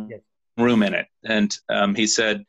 [0.58, 2.44] room in it and um, he said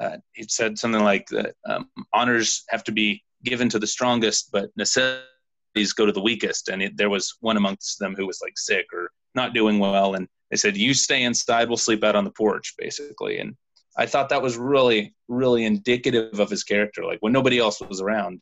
[0.00, 4.50] uh, he said something like that um, honors have to be given to the strongest,
[4.52, 6.68] but necessities go to the weakest.
[6.68, 10.14] And it, there was one amongst them who was like sick or not doing well,
[10.14, 11.68] and they said, "You stay inside.
[11.68, 13.38] We'll sleep out on the porch," basically.
[13.38, 13.54] And
[14.00, 17.04] I thought that was really, really indicative of his character.
[17.04, 18.40] Like when nobody else was around,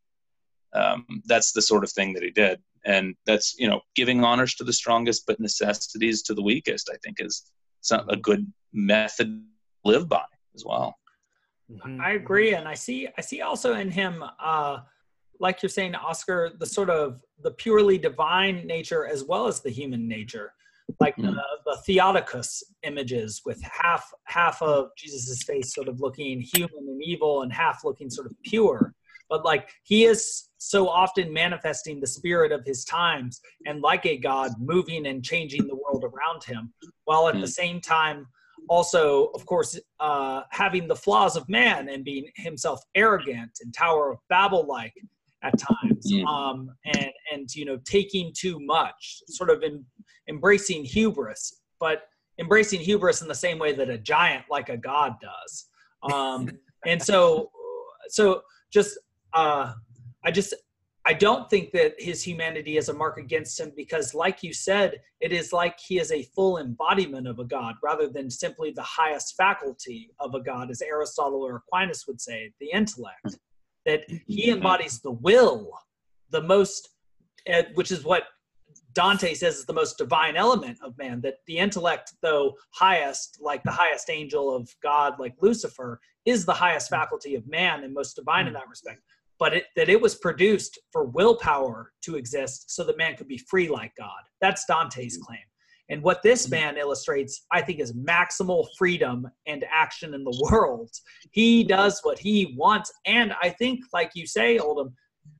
[0.72, 2.60] um, that's the sort of thing that he did.
[2.84, 6.88] And that's you know giving honors to the strongest, but necessities to the weakest.
[6.92, 9.26] I think is some, a good method
[9.84, 10.22] to live by
[10.54, 10.96] as well.
[11.68, 12.00] Mm-hmm.
[12.00, 14.78] I agree, and I see I see also in him, uh,
[15.40, 19.70] like you're saying, Oscar, the sort of the purely divine nature as well as the
[19.70, 20.52] human nature,
[21.00, 21.34] like mm-hmm.
[21.34, 27.02] the, the Theotokos images with half half of Jesus's face sort of looking human and
[27.02, 28.94] evil, and half looking sort of pure.
[29.28, 34.16] But like he is so often manifesting the spirit of his times, and like a
[34.16, 36.72] God, moving and changing the world around him,
[37.04, 37.42] while at mm-hmm.
[37.42, 38.26] the same time
[38.68, 44.10] also, of course, uh, having the flaws of man and being himself arrogant and Tower
[44.10, 44.92] of Babel like
[45.42, 46.24] at times, mm.
[46.26, 49.84] um, and and you know taking too much, sort of in,
[50.28, 55.14] embracing hubris, but embracing hubris in the same way that a giant like a god
[55.20, 55.66] does.
[56.12, 56.48] Um,
[56.86, 57.50] and so,
[58.08, 58.98] so just
[59.34, 59.72] uh,
[60.24, 60.54] I just
[61.08, 65.00] I don't think that his humanity is a mark against him because, like you said,
[65.20, 68.82] it is like he is a full embodiment of a God rather than simply the
[68.82, 73.38] highest faculty of a God, as Aristotle or Aquinas would say, the intellect.
[73.88, 75.72] That he embodies the will,
[76.30, 76.90] the most,
[77.46, 78.24] eh, which is what
[78.92, 81.20] Dante says is the most divine element of man.
[81.22, 86.52] That the intellect, though highest, like the highest angel of God, like Lucifer, is the
[86.52, 89.00] highest faculty of man and most divine in that respect
[89.38, 93.38] but it, that it was produced for willpower to exist so that man could be
[93.38, 94.22] free like God.
[94.40, 95.24] That's Dante's mm-hmm.
[95.24, 95.40] claim.
[95.88, 96.54] And what this mm-hmm.
[96.54, 100.90] man illustrates, I think, is maximal freedom and action in the world.
[101.30, 102.92] He does what he wants.
[103.06, 104.94] And I think, like you say, Oldham,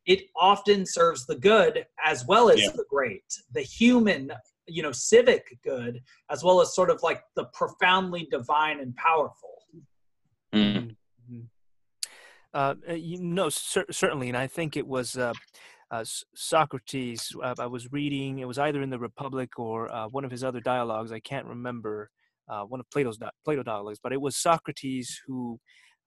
[0.07, 2.71] it often serves the good as well as yeah.
[2.75, 4.33] the great, the human,
[4.67, 9.63] you know, civic good, as well as sort of like the profoundly divine and powerful.
[10.55, 10.95] Mm.
[12.55, 15.35] Uh, uh, you know, cer- certainly, and I think it was uh,
[15.91, 17.33] uh, Socrates.
[17.43, 20.45] Uh, I was reading; it was either in the Republic or uh, one of his
[20.45, 21.13] other dialogues.
[21.13, 22.11] I can't remember
[22.49, 25.59] uh, one of Plato's Plato dialogues, but it was Socrates who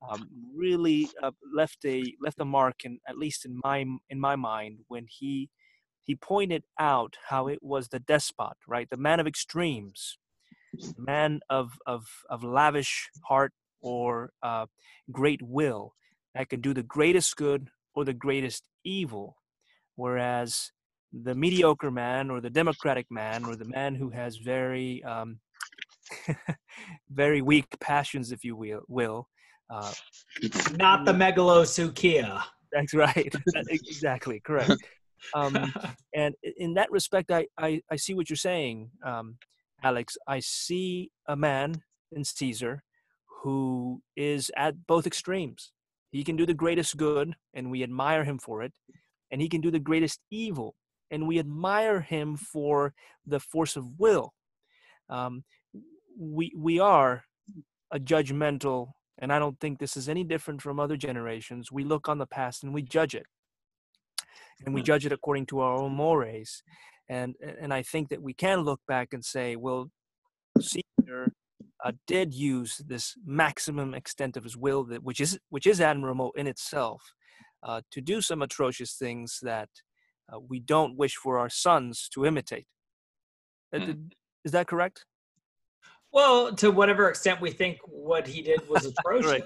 [0.08, 4.36] um, really uh, left a left a mark, in, at least in my in my
[4.36, 5.50] mind, when he
[6.04, 10.18] he pointed out how it was the despot, right, the man of extremes,
[10.98, 14.66] man of of of lavish heart or uh,
[15.12, 15.94] great will
[16.36, 19.38] that can do the greatest good or the greatest evil,
[20.02, 20.72] whereas
[21.14, 25.40] the mediocre man or the democratic man or the man who has very um,
[27.10, 29.28] very weak passions, if you will, will
[29.70, 29.94] uh,
[30.78, 32.42] not the megalopsychia.
[32.72, 33.34] That's right.
[33.70, 34.82] exactly correct.
[35.36, 35.74] Um,
[36.16, 39.38] and in that respect, I, I, I see what you're saying, um,
[39.84, 40.18] Alex.
[40.28, 42.84] I see a man in Caesar
[43.44, 45.72] who is at both extremes.
[46.12, 48.74] He can do the greatest good, and we admire him for it,
[49.32, 50.76] and he can do the greatest evil,
[51.10, 52.94] and we admire him for
[53.26, 54.34] the force of will.
[55.10, 55.44] Um,
[56.20, 57.24] we we are
[57.92, 61.72] a judgmental, and I don't think this is any different from other generations.
[61.72, 63.26] We look on the past and we judge it,
[64.66, 64.86] and we hmm.
[64.86, 66.64] judge it according to our own mores.
[67.10, 69.92] And and I think that we can look back and say, well,
[70.60, 71.34] Caesar
[71.84, 76.32] uh, did use this maximum extent of his will, that which is which is admirable
[76.36, 77.14] in itself,
[77.64, 79.70] uh, to do some atrocious things that
[80.32, 82.66] uh, we don't wish for our sons to imitate.
[83.74, 84.12] Mm.
[84.44, 85.06] Is that correct?
[86.12, 89.32] Well, to whatever extent we think what he did was atrocious.
[89.32, 89.44] right.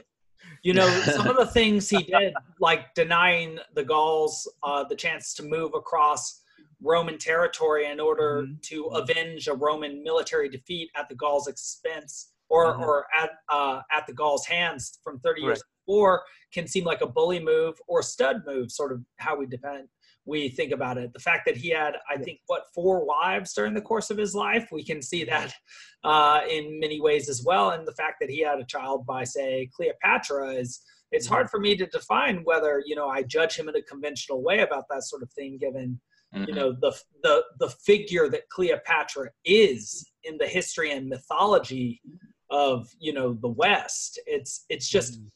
[0.64, 5.34] You know, some of the things he did, like denying the Gauls uh, the chance
[5.36, 6.42] to move across
[6.82, 8.54] Roman territory in order mm-hmm.
[8.62, 12.84] to avenge a Roman military defeat at the Gauls' expense or, mm-hmm.
[12.84, 17.08] or at, uh, at the Gauls' hands from 30 years before can seem like a
[17.08, 19.88] bully move or stud move, sort of how we depend
[20.26, 21.14] we think about it.
[21.14, 24.34] The fact that he had, I think, what four wives during the course of his
[24.34, 25.54] life, we can see that
[26.04, 27.72] uh, in many ways as well.
[27.72, 30.82] And the fact that he had a child by, say, Cleopatra is.
[31.12, 31.36] It's mm-hmm.
[31.36, 34.62] hard for me to define whether you know I judge him in a conventional way
[34.62, 36.02] about that sort of thing, given
[36.34, 36.46] mm-hmm.
[36.50, 42.02] you know the the the figure that Cleopatra is in the history and mythology
[42.50, 44.20] of you know the West.
[44.26, 45.28] It's it's just mm-hmm.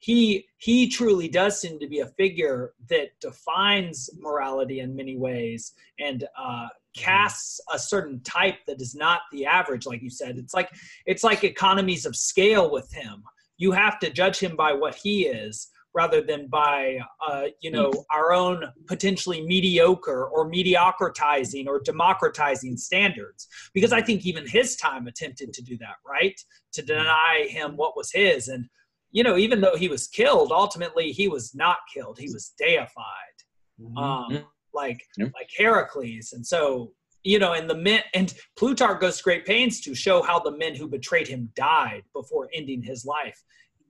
[0.00, 5.72] He he truly does seem to be a figure that defines morality in many ways
[5.98, 10.38] and uh, casts a certain type that is not the average, like you said.
[10.38, 10.70] It's like
[11.06, 13.22] it's like economies of scale with him.
[13.58, 17.90] You have to judge him by what he is rather than by uh, you know
[17.90, 18.04] mm.
[18.10, 25.08] our own potentially mediocre or mediocratizing or democratizing standards because i think even his time
[25.08, 26.40] attempted to do that right
[26.72, 28.68] to deny him what was his and
[29.12, 33.38] you know even though he was killed ultimately he was not killed he was deified
[33.80, 33.96] mm-hmm.
[33.96, 34.44] um,
[34.74, 36.92] like like heracles and so
[37.24, 40.56] you know and the men and plutarch goes to great pains to show how the
[40.56, 43.42] men who betrayed him died before ending his life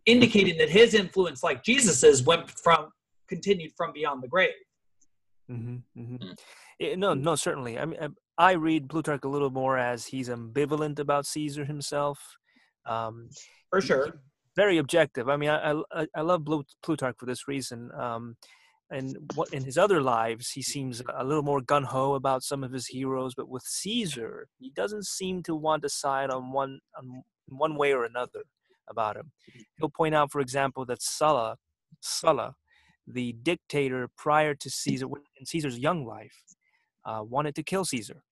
[0.07, 2.91] indicating that his influence, like Jesus's, went from
[3.29, 4.51] continued from beyond the grave.
[5.51, 6.31] Mm-hmm, mm-hmm.
[6.79, 7.79] It, no, no, certainly.
[7.79, 7.99] I mean,
[8.39, 12.19] I read Plutarch a little more as he's ambivalent about Caesar himself.
[12.87, 13.29] Um,
[13.69, 14.21] for sure.
[14.57, 15.29] Very objective.
[15.29, 16.47] I mean, I I, I love
[16.83, 17.91] Plutarch for this reason.
[17.93, 18.37] Um,
[18.91, 22.65] and what in his other lives, he seems a little more gun ho about some
[22.65, 26.81] of his heroes, but with Caesar, he doesn't seem to want to side on one
[26.97, 28.43] on one way or another
[28.89, 29.31] about him.
[29.79, 31.57] He'll point out, for example, that Sulla,
[32.01, 32.55] Sulla,
[33.07, 35.07] the dictator prior to Caesar,
[35.39, 36.43] in Caesar's young life,
[37.05, 38.25] uh, wanted to kill Caesar.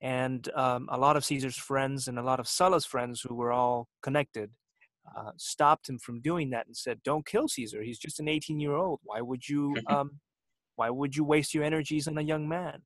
[0.00, 3.52] And um, a lot of Caesar's friends and a lot of Sulla's friends, who were
[3.52, 4.50] all connected,
[5.16, 7.82] uh, stopped him from doing that and said, "Don't kill Caesar.
[7.82, 9.00] He's just an 18-year-old.
[9.02, 9.74] Why would you?
[9.78, 9.94] Mm-hmm.
[9.94, 10.10] Um,
[10.76, 12.82] why would you waste your energies on a young man?"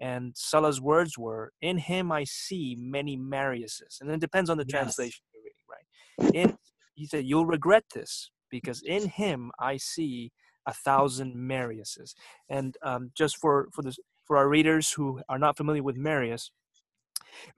[0.00, 4.64] And Sulla's words were, "In him I see many Mariuses," and it depends on the
[4.66, 4.72] yes.
[4.72, 5.86] translation you're reading, right?
[6.34, 6.56] in
[6.94, 10.32] he said you'll regret this because in him i see
[10.66, 12.14] a thousand mariuses
[12.48, 16.50] and um, just for for this for our readers who are not familiar with marius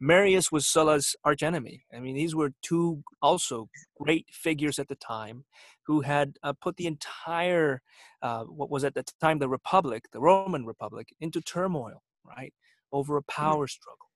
[0.00, 3.68] marius was sulla's archenemy i mean these were two also
[4.00, 5.44] great figures at the time
[5.86, 7.80] who had uh, put the entire
[8.22, 12.52] uh, what was at the time the republic the roman republic into turmoil right
[12.92, 13.42] over a mm-hmm.
[13.42, 14.08] power struggle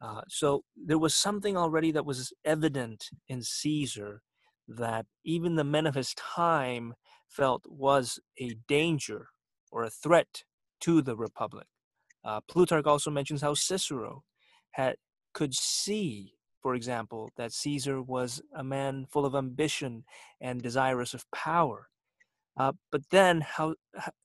[0.00, 4.20] uh, so there was something already that was evident in Caesar
[4.68, 6.94] that even the men of his time
[7.28, 9.28] felt was a danger
[9.70, 10.44] or a threat
[10.80, 11.66] to the republic.
[12.24, 14.24] Uh, Plutarch also mentions how Cicero
[14.76, 14.96] had
[15.32, 20.04] could see, for example, that Caesar was a man full of ambition
[20.40, 21.88] and desirous of power.
[22.58, 23.74] Uh, but then how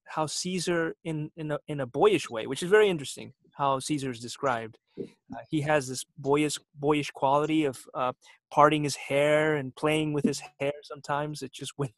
[0.05, 4.09] how Caesar in in a, in a boyish way, which is very interesting, how Caesar
[4.09, 4.77] is described.
[4.97, 8.13] Uh, he has this boyish boyish quality of uh,
[8.51, 10.73] parting his hair and playing with his hair.
[10.83, 11.89] Sometimes it just win,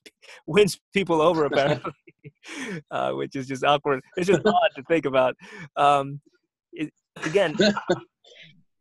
[0.47, 1.93] wins people over apparently,
[2.91, 4.01] uh, which is just awkward.
[4.17, 5.35] It's just odd to think about.
[5.75, 6.19] Um,
[6.71, 6.91] it,
[7.23, 7.55] again,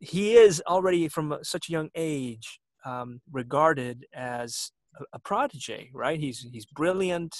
[0.03, 6.19] he is already from such a young age um, regarded as a, a protege, right?
[6.19, 7.35] He's he's brilliant,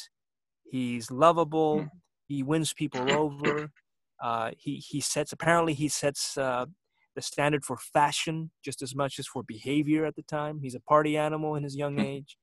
[0.63, 1.87] he's lovable, hmm.
[2.27, 3.69] he wins people over.
[4.21, 6.65] Uh, he he sets apparently he sets uh,
[7.13, 10.59] the standard for fashion just as much as for behavior at the time.
[10.61, 12.05] He's a party animal in his young hmm.
[12.05, 12.37] age.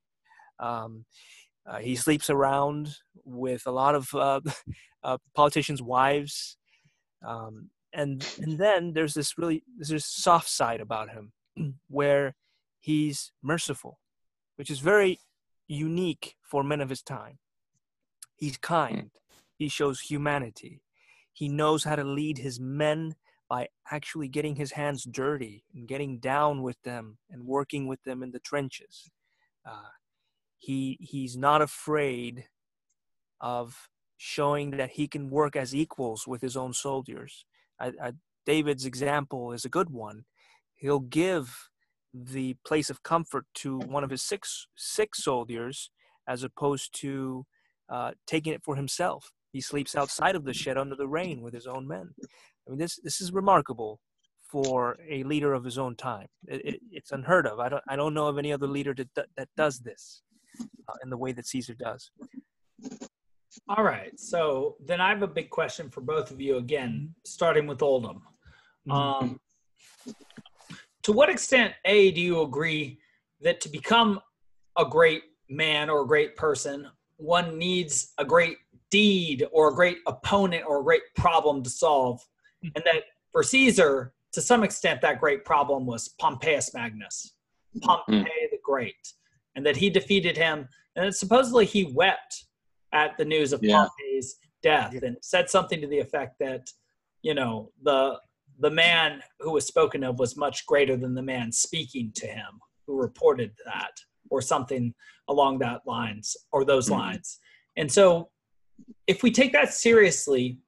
[0.58, 1.06] Um,
[1.66, 2.90] uh, he sleeps around
[3.24, 4.40] with a lot of uh,
[5.02, 6.58] uh, politicians' wives,
[7.26, 11.32] um, and and then there's this really there's this soft side about him,
[11.88, 12.34] where
[12.78, 13.99] he's merciful,
[14.57, 15.18] which is very
[15.68, 17.38] unique for men of his time.
[18.36, 18.61] He's hmm.
[18.74, 19.11] kind.
[19.57, 20.82] He shows humanity.
[21.32, 23.14] He knows how to lead his men
[23.49, 28.22] by actually getting his hands dirty and getting down with them and working with them
[28.22, 29.11] in the trenches.
[29.68, 29.91] Uh,
[30.59, 32.45] he he's not afraid
[33.41, 37.45] of showing that he can work as equals with his own soldiers.
[37.80, 38.12] I, I,
[38.46, 40.24] David's example is a good one.
[40.74, 41.68] He'll give
[42.12, 45.90] the place of comfort to one of his six six soldiers
[46.26, 47.46] as opposed to
[47.88, 49.32] uh, taking it for himself.
[49.52, 52.10] He sleeps outside of the shed under the rain with his own men.
[52.66, 54.00] I mean, this this is remarkable
[54.42, 56.26] for a leader of his own time.
[56.48, 57.60] It, it, it's unheard of.
[57.60, 60.22] I don't I don't know of any other leader that that does this
[60.88, 62.10] uh, in the way that Caesar does.
[63.68, 64.18] All right.
[64.18, 68.22] So then I have a big question for both of you again, starting with Oldham.
[68.88, 68.92] Mm-hmm.
[68.92, 69.40] Um,
[71.03, 72.98] to what extent, A, do you agree
[73.40, 74.20] that to become
[74.78, 78.59] a great man or a great person, one needs a great
[78.90, 82.20] deed or a great opponent or a great problem to solve?
[82.62, 82.68] Hmm.
[82.76, 87.34] And that for Caesar, to some extent, that great problem was Pompeius Magnus,
[87.82, 88.24] Pompey mm.
[88.24, 89.14] the Great,
[89.57, 90.68] and that he defeated him.
[90.94, 92.44] And that supposedly he wept
[92.93, 93.76] at the news of yeah.
[93.76, 96.68] Pompey's death and said something to the effect that,
[97.22, 98.18] you know, the
[98.61, 102.61] the man who was spoken of was much greater than the man speaking to him
[102.86, 103.93] who reported that
[104.30, 104.95] or something
[105.28, 107.01] along that lines or those mm-hmm.
[107.01, 107.38] lines
[107.76, 108.28] and so
[109.07, 110.59] if we take that seriously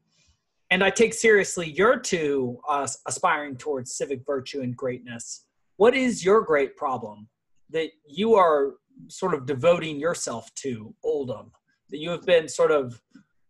[0.71, 5.45] and i take seriously your two uh, aspiring towards civic virtue and greatness
[5.77, 7.29] what is your great problem
[7.71, 8.75] that you are
[9.09, 11.51] sort of devoting yourself to oldham
[11.93, 13.01] that you have been sort of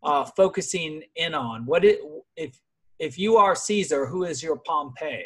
[0.02, 2.00] uh, focusing in on what it
[2.36, 2.60] if
[2.98, 5.24] if you are Caesar, who is your Pompey,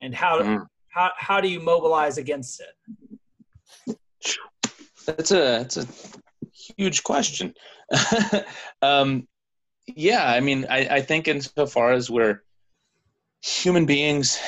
[0.00, 0.66] and how mm.
[0.88, 3.96] how how do you mobilize against it?
[5.06, 5.86] That's a that's a
[6.76, 7.54] huge question.
[8.82, 9.28] um,
[9.86, 12.42] yeah, I mean, I, I think insofar as we're
[13.42, 14.40] human beings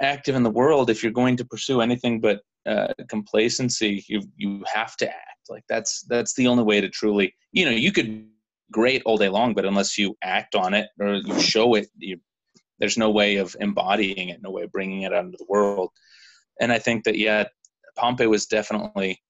[0.00, 4.64] active in the world, if you're going to pursue anything but uh, complacency, you you
[4.72, 5.35] have to act.
[5.48, 8.26] Like that's that's the only way to truly, you know, you could
[8.72, 12.18] great all day long, but unless you act on it or you show it, you,
[12.78, 15.90] there's no way of embodying it, no way of bringing it out into the world.
[16.60, 17.44] And I think that yeah,
[17.96, 19.20] Pompey was definitely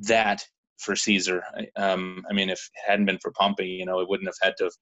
[0.00, 0.42] that
[0.78, 1.42] for Caesar.
[1.76, 4.54] Um, I mean, if it hadn't been for Pompey, you know, it wouldn't have had
[4.58, 4.74] to have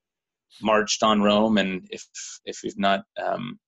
[0.60, 1.58] marched on Rome.
[1.58, 2.04] And if
[2.44, 3.58] if we've not um,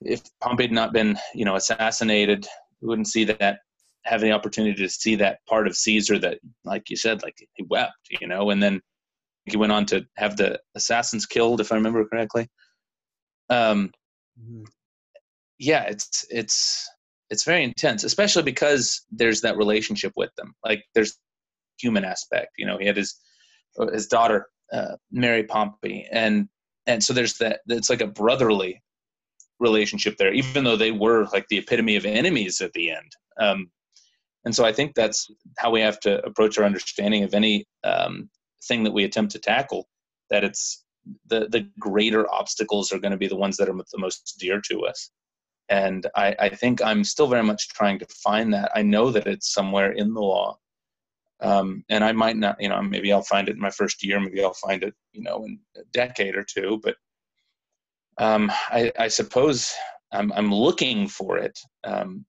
[0.00, 2.46] if Pompey had not been, you know, assassinated,
[2.80, 3.58] we wouldn't see that
[4.04, 7.64] having the opportunity to see that part of Caesar that, like you said, like he
[7.68, 8.80] wept, you know, and then
[9.46, 12.48] he went on to have the assassins killed, if I remember correctly.
[13.48, 13.90] Um,
[14.40, 14.64] mm-hmm.
[15.58, 16.88] yeah, it's it's
[17.30, 20.54] it's very intense, especially because there's that relationship with them.
[20.64, 21.18] Like there's
[21.78, 22.78] human aspect, you know.
[22.78, 23.18] He had his
[23.92, 26.48] his daughter uh, Mary Pompey, and
[26.86, 27.60] and so there's that.
[27.68, 28.82] It's like a brotherly
[29.60, 33.12] relationship there, even though they were like the epitome of enemies at the end.
[33.40, 33.70] Um,
[34.44, 38.28] and so I think that's how we have to approach our understanding of any um,
[38.64, 39.88] thing that we attempt to tackle.
[40.30, 40.84] That it's
[41.26, 44.60] the the greater obstacles are going to be the ones that are the most dear
[44.68, 45.10] to us.
[45.68, 48.70] And I, I think I'm still very much trying to find that.
[48.74, 50.58] I know that it's somewhere in the law,
[51.40, 52.56] um, and I might not.
[52.60, 54.20] You know, maybe I'll find it in my first year.
[54.20, 56.80] Maybe I'll find it, you know, in a decade or two.
[56.82, 56.96] But
[58.18, 59.72] um, I, I suppose
[60.12, 62.26] I'm, I'm looking for it, um,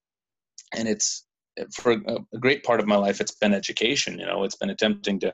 [0.75, 1.25] and it's
[1.71, 4.19] for a, great part of my life, it's been education.
[4.19, 5.33] You know, it's been attempting to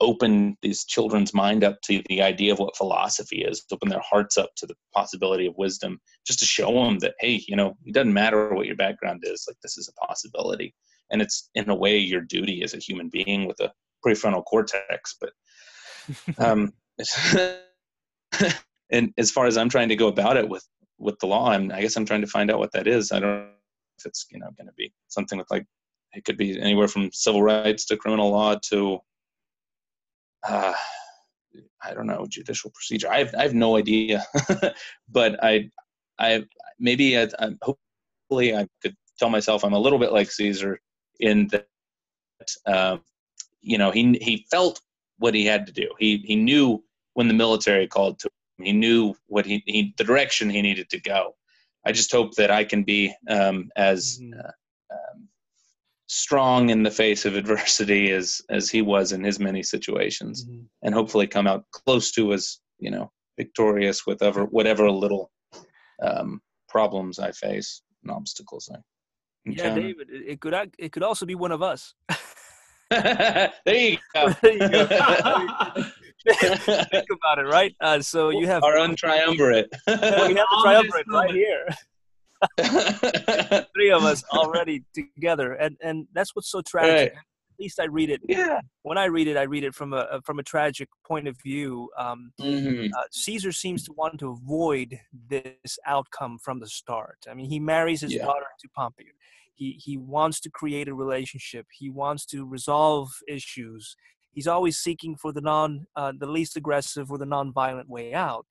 [0.00, 4.36] open these children's mind up to the idea of what philosophy is, open their hearts
[4.36, 7.94] up to the possibility of wisdom, just to show them that hey, you know, it
[7.94, 9.44] doesn't matter what your background is.
[9.48, 10.74] Like this is a possibility,
[11.10, 13.72] and it's in a way your duty as a human being with a
[14.04, 15.16] prefrontal cortex.
[15.20, 15.32] But
[16.38, 16.72] um,
[18.90, 20.66] and as far as I'm trying to go about it with
[20.98, 23.10] with the law, I'm, I guess I'm trying to find out what that is.
[23.10, 23.48] I don't
[24.04, 25.66] it's you know going to be something with like
[26.12, 28.98] it could be anywhere from civil rights to criminal law to
[30.46, 30.74] uh,
[31.82, 33.10] I don't know judicial procedure.
[33.10, 34.24] I have I have no idea,
[35.08, 35.70] but I
[36.18, 36.44] I
[36.78, 40.80] maybe I, I, hopefully I could tell myself I'm a little bit like Caesar
[41.20, 41.66] in that
[42.66, 42.98] uh,
[43.60, 44.80] you know he he felt
[45.18, 45.88] what he had to do.
[45.98, 46.82] He he knew
[47.14, 48.64] when the military called to him.
[48.66, 51.34] He knew what he, he the direction he needed to go.
[51.86, 54.38] I just hope that I can be um, as mm-hmm.
[54.38, 55.28] uh, um,
[56.06, 60.62] strong in the face of adversity as as he was in his many situations, mm-hmm.
[60.82, 65.30] and hopefully come out close to as you know victorious with whatever whatever little
[66.02, 68.78] um, problems I face and obstacles I.
[69.46, 69.80] Encounter.
[69.80, 71.94] Yeah, David, it could it could also be one of us.
[72.90, 74.34] there you go.
[74.42, 75.84] there you go.
[76.28, 77.74] Think about it, right?
[77.80, 79.68] Uh, so you have our own triumvirate.
[79.86, 81.66] well, we have the triumvirate right here.
[83.74, 87.12] Three of us already together, and and that's what's so tragic.
[87.12, 87.12] Right.
[87.12, 88.20] At least I read it.
[88.26, 88.60] Yeah.
[88.82, 91.90] When I read it, I read it from a from a tragic point of view.
[91.98, 92.92] Um, mm-hmm.
[92.96, 94.98] uh, Caesar seems to want to avoid
[95.28, 97.18] this outcome from the start.
[97.30, 98.24] I mean, he marries his yeah.
[98.24, 99.06] daughter to Pompey.
[99.54, 101.66] He he wants to create a relationship.
[101.70, 103.94] He wants to resolve issues.
[104.32, 108.46] He's always seeking for the non uh, the least aggressive or the non-violent way out.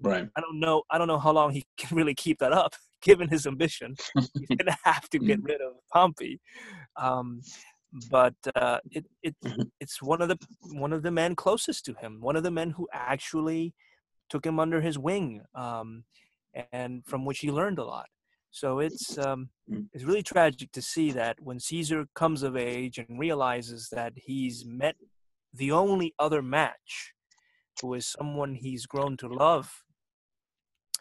[0.00, 0.28] Right.
[0.36, 0.82] I don't know.
[0.90, 4.30] I don't know how long he can really keep that up given his ambition, he's
[4.48, 5.48] going to have to get mm.
[5.48, 6.40] rid of Pompey.
[6.96, 7.42] Um,
[8.10, 9.62] but uh, it, it mm-hmm.
[9.78, 10.38] it's one of the
[10.72, 13.74] one of the men closest to him, one of the men who actually
[14.30, 16.04] took him under his wing, um,
[16.72, 18.06] and from which he learned a lot.
[18.52, 19.86] So it's um, mm.
[19.92, 24.64] it's really tragic to see that when Caesar comes of age and realizes that he's
[24.64, 24.94] met
[25.52, 27.14] the only other match,
[27.80, 29.82] who is someone he's grown to love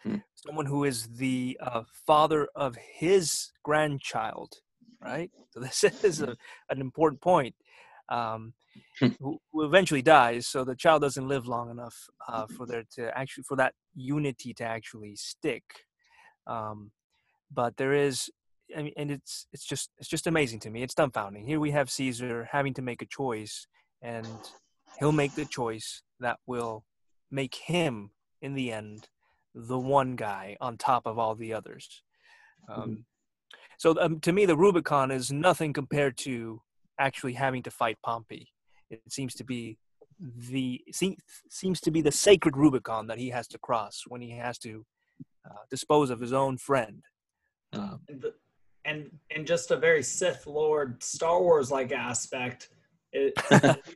[0.03, 0.15] Hmm.
[0.33, 4.53] someone who is the uh, father of his grandchild,
[4.99, 5.29] right?
[5.51, 6.35] So this is a,
[6.69, 7.55] an important point.
[8.09, 8.53] Um,
[8.99, 9.09] hmm.
[9.19, 11.95] who, who, eventually dies, so the child doesn't live long enough
[12.27, 15.63] uh, for there to actually for that unity to actually stick.
[16.47, 16.91] Um,
[17.53, 18.29] but there is,
[18.75, 20.83] I mean, and it's it's just it's just amazing to me.
[20.83, 21.45] It's dumbfounding.
[21.45, 23.67] Here we have Caesar having to make a choice,
[24.01, 24.27] and
[24.99, 26.85] he'll make the choice that will
[27.29, 29.07] make him in the end
[29.53, 32.03] the one guy on top of all the others.
[32.69, 32.81] Mm-hmm.
[32.81, 33.01] Um, mm-hmm.
[33.77, 36.61] So um, to me, the Rubicon is nothing compared to
[36.99, 38.49] actually having to fight Pompey.
[38.89, 39.77] It seems to be
[40.37, 40.81] the
[41.49, 44.85] seems to be the sacred Rubicon that he has to cross when he has to
[45.49, 47.03] uh, dispose of his own friend.
[47.73, 48.33] Um, and, the,
[48.85, 52.69] and and just a very Sith Lord Star Wars like aspect.
[53.13, 53.33] It,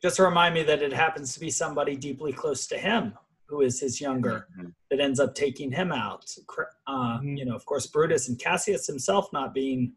[0.01, 3.13] just remind me that it happens to be somebody deeply close to him
[3.47, 4.69] who is his younger, mm-hmm.
[4.89, 6.29] that ends up taking him out.
[6.87, 7.35] Uh, mm-hmm.
[7.35, 9.93] You know, of course, Brutus and Cassius himself not being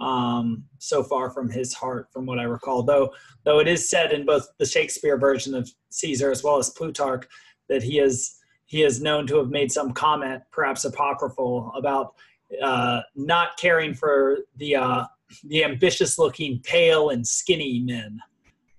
[0.00, 2.82] um, so far from his heart, from what I recall.
[2.82, 3.12] Though,
[3.44, 7.26] though it is said in both the Shakespeare version of Caesar as well as Plutarch
[7.68, 12.14] that he is he is known to have made some comment, perhaps apocryphal, about
[12.62, 15.04] uh, not caring for the uh,
[15.44, 18.18] the ambitious-looking, pale and skinny men.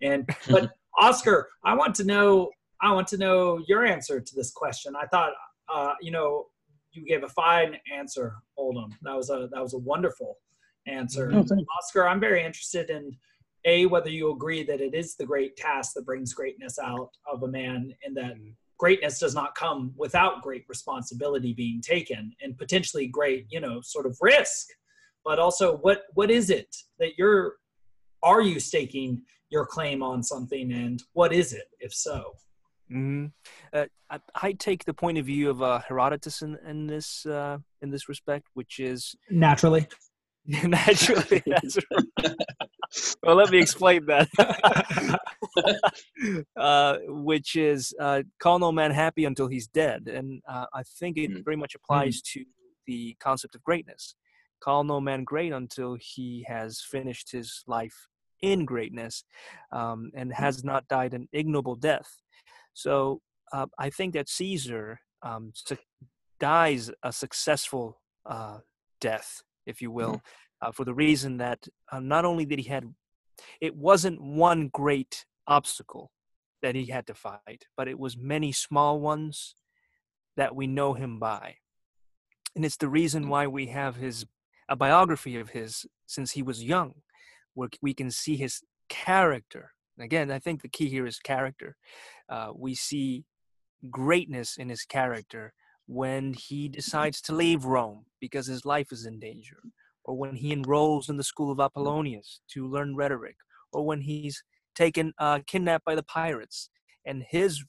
[0.01, 2.51] And but Oscar, I want to know
[2.81, 4.93] I want to know your answer to this question.
[4.95, 5.33] I thought,
[5.73, 6.45] uh, you know,
[6.91, 8.95] you gave a fine answer, Oldham.
[9.03, 10.37] That was a that was a wonderful
[10.87, 11.31] answer.
[11.33, 11.45] Oh,
[11.77, 13.15] Oscar, I'm very interested in
[13.65, 17.43] a whether you agree that it is the great task that brings greatness out of
[17.43, 18.51] a man, and that mm-hmm.
[18.77, 24.05] Greatness does not come without great responsibility being taken and potentially great, you know, sort
[24.05, 24.67] of risk.
[25.25, 27.55] But also, what what is it that you're
[28.23, 32.33] are you staking your claim on something, and what is it, if so?
[32.91, 33.25] Mm-hmm.
[33.73, 37.57] Uh, I, I, take the point of view of uh, Herodotus in, in this uh,
[37.81, 39.87] in this respect, which is naturally.
[40.63, 41.43] naturally,
[43.23, 44.29] well, let me explain that.
[46.57, 51.17] Uh, which is uh, call no man happy until he's dead, and uh, I think
[51.17, 51.45] it mm.
[51.45, 52.23] very much applies mm.
[52.33, 52.45] to
[52.87, 54.15] the concept of greatness.
[54.61, 58.07] Call no man great until he has finished his life
[58.41, 59.23] in greatness
[59.71, 62.17] um, and has not died an ignoble death.
[62.73, 65.77] So uh, I think that Caesar um, su-
[66.39, 68.59] dies a successful uh,
[69.01, 70.67] death, if you will, mm-hmm.
[70.67, 72.85] uh, for the reason that uh, not only did he had,
[73.61, 76.11] it wasn't one great obstacle
[76.61, 79.55] that he had to fight, but it was many small ones
[80.35, 81.55] that we know him by.
[82.55, 83.29] And it's the reason mm.
[83.29, 84.25] why we have his
[84.69, 86.95] a biography of his since he was young,
[87.53, 91.75] where we can see his character again, I think the key here is character.
[92.29, 93.25] Uh, we see
[93.89, 95.53] greatness in his character
[95.87, 99.57] when he decides to leave Rome because his life is in danger,
[100.03, 103.37] or when he enrolls in the school of Apollonius to learn rhetoric,
[103.71, 104.43] or when he's
[104.77, 106.69] taken uh, kidnapped by the pirates
[107.05, 107.63] and his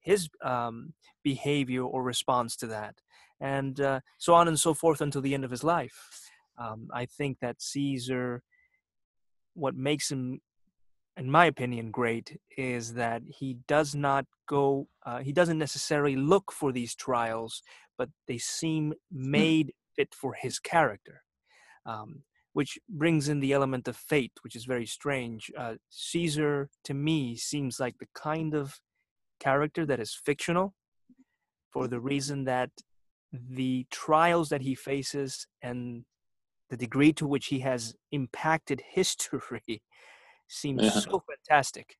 [0.00, 2.96] his um, behavior or response to that,
[3.40, 5.98] and uh, so on and so forth until the end of his life.
[6.58, 8.42] Um, I think that Caesar,
[9.54, 10.40] what makes him
[11.18, 16.52] in my opinion, great is that he does not go, uh, he doesn't necessarily look
[16.52, 17.60] for these trials,
[17.98, 19.30] but they seem hmm.
[19.30, 21.22] made fit for his character,
[21.84, 22.22] um,
[22.58, 25.48] which brings in the element of fate, which is very strange.
[25.56, 28.80] Uh, Caesar, to me, seems like the kind of
[29.38, 30.74] character that is fictional
[31.72, 32.70] for the reason that
[33.32, 36.04] the trials that he faces and
[36.68, 39.80] the degree to which he has impacted history
[40.48, 40.90] seems yeah.
[40.90, 41.94] so fantastic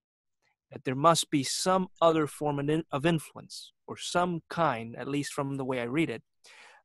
[0.73, 2.59] that there must be some other form
[2.91, 6.23] of influence or some kind, at least from the way I read it,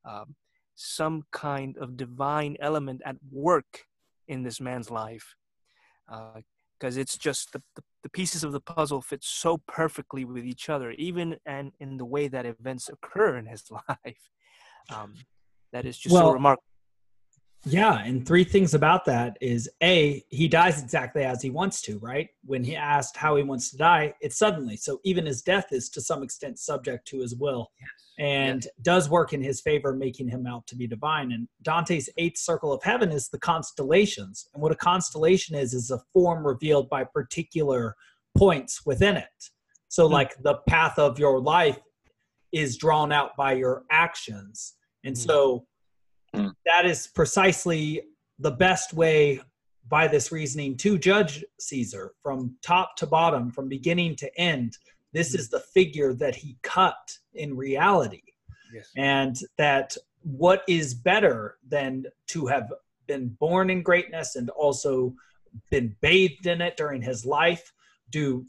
[0.08, 0.36] um,
[0.74, 3.86] some kind of divine element at work
[4.28, 5.34] in this man's life.
[6.06, 10.44] Because uh, it's just the, the, the, pieces of the puzzle fit so perfectly with
[10.44, 14.30] each other, even and in the way that events occur in his life.
[14.94, 15.14] Um,
[15.72, 16.64] that is just well, so remarkable.
[17.66, 21.98] Yeah, and three things about that is A, he dies exactly as he wants to,
[21.98, 22.28] right?
[22.44, 24.76] When he asked how he wants to die, it's suddenly.
[24.76, 28.03] So even his death is to some extent subject to his will yes.
[28.18, 28.72] And yes.
[28.82, 31.32] does work in his favor, making him out to be divine.
[31.32, 34.48] And Dante's eighth circle of heaven is the constellations.
[34.54, 37.96] And what a constellation is, is a form revealed by particular
[38.36, 39.50] points within it.
[39.88, 40.14] So, mm-hmm.
[40.14, 41.78] like the path of your life
[42.52, 44.74] is drawn out by your actions.
[45.02, 45.26] And mm-hmm.
[45.26, 45.66] so,
[46.34, 46.52] Mm.
[46.66, 48.02] That is precisely
[48.38, 49.40] the best way
[49.88, 54.76] by this reasoning to judge Caesar from top to bottom, from beginning to end.
[55.14, 55.38] This mm.
[55.38, 58.22] is the figure that he cut in reality.
[58.74, 58.90] Yes.
[58.96, 62.70] And that what is better than to have
[63.06, 65.14] been born in greatness and also
[65.70, 67.72] been bathed in it during his life,
[68.10, 68.44] due,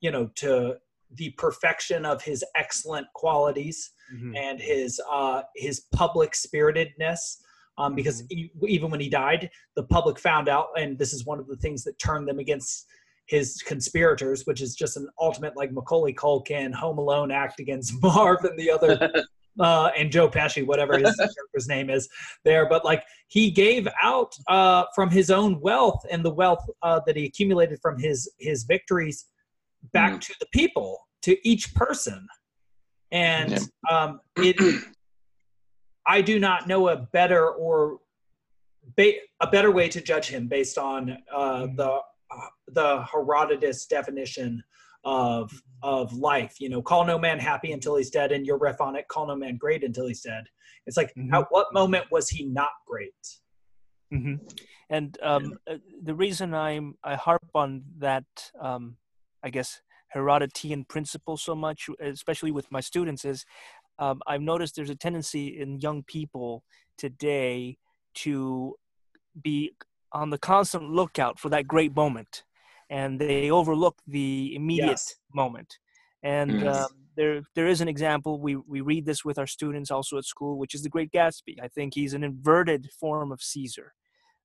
[0.00, 0.76] you know, to
[1.14, 4.34] the perfection of his excellent qualities mm-hmm.
[4.36, 7.42] and his uh, his public spiritedness.
[7.78, 8.66] Um, because mm-hmm.
[8.66, 11.82] even when he died, the public found out, and this is one of the things
[11.84, 12.86] that turned them against
[13.30, 18.44] his conspirators, which is just an ultimate like Macaulay Culkin Home Alone act against Marv
[18.44, 19.24] and the other
[19.60, 22.08] uh, and Joe Pesci, whatever his character's name is
[22.44, 22.68] there.
[22.68, 27.16] But like he gave out uh, from his own wealth and the wealth uh, that
[27.16, 29.26] he accumulated from his his victories
[29.92, 30.20] back mm.
[30.20, 32.26] to the people, to each person
[33.12, 33.58] and yeah.
[33.90, 34.56] um, it
[36.06, 37.98] i do not know a better or
[38.96, 41.76] ba- a better way to judge him based on uh, mm-hmm.
[41.76, 41.98] the
[42.68, 44.62] the herodotus definition
[45.04, 45.50] of
[45.82, 48.94] of life you know call no man happy until he's dead and your ref on
[48.96, 50.44] it call no man great until he's dead
[50.86, 51.32] it's like mm-hmm.
[51.32, 53.40] at what moment was he not great
[54.12, 54.34] mm-hmm.
[54.90, 55.74] and um, yeah.
[55.74, 58.24] Uh, the reason i'm i harp on that
[58.60, 58.96] um,
[59.42, 59.80] i guess
[60.14, 63.44] Herodotean principle so much, especially with my students, is
[63.98, 66.64] um, I've noticed there's a tendency in young people
[66.96, 67.76] today
[68.16, 68.74] to
[69.40, 69.72] be
[70.12, 72.44] on the constant lookout for that great moment,
[72.88, 75.14] and they overlook the immediate yes.
[75.34, 75.78] moment.
[76.22, 76.76] And yes.
[76.76, 78.40] um, there, there is an example.
[78.40, 81.60] We we read this with our students also at school, which is the Great Gatsby.
[81.62, 83.94] I think he's an inverted form of Caesar.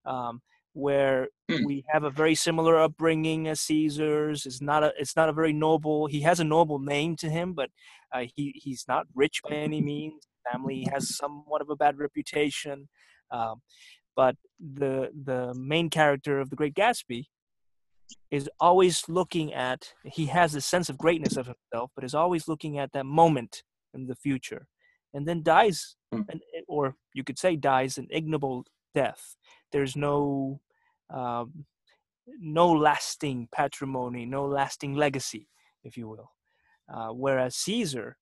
[0.06, 0.42] Um,
[0.76, 1.66] where mm.
[1.66, 4.46] we have a very similar upbringing as Caesar's.
[4.46, 6.06] It's not a it's not a very noble.
[6.06, 7.70] He has a noble name to him, but
[8.14, 10.28] uh, he he's not rich by any means.
[10.52, 12.90] Family has somewhat of a bad reputation.
[13.32, 13.62] Um,
[14.16, 17.26] but the the main character of the Great Gatsby
[18.32, 19.94] is always looking at.
[20.04, 23.64] He has a sense of greatness of himself, but is always looking at that moment
[23.94, 24.68] in the future,
[25.14, 26.26] and then dies, mm.
[26.30, 29.36] and, or you could say dies an ignoble death.
[29.72, 30.60] There's no
[31.14, 31.66] um,
[32.40, 35.48] no lasting patrimony, no lasting legacy,
[35.84, 36.32] if you will.
[36.92, 38.18] Uh, whereas Caesar,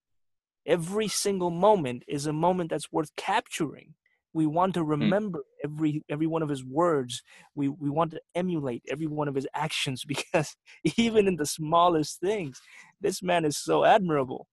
[0.65, 3.95] every single moment is a moment that's worth capturing.
[4.33, 4.89] We want to hmm.
[4.89, 5.65] remember mm.
[5.65, 7.21] every every one of his words.
[7.55, 10.55] We we want to emulate every one of his actions because
[10.97, 12.59] even in the smallest things,
[13.01, 14.47] this man is so admirable.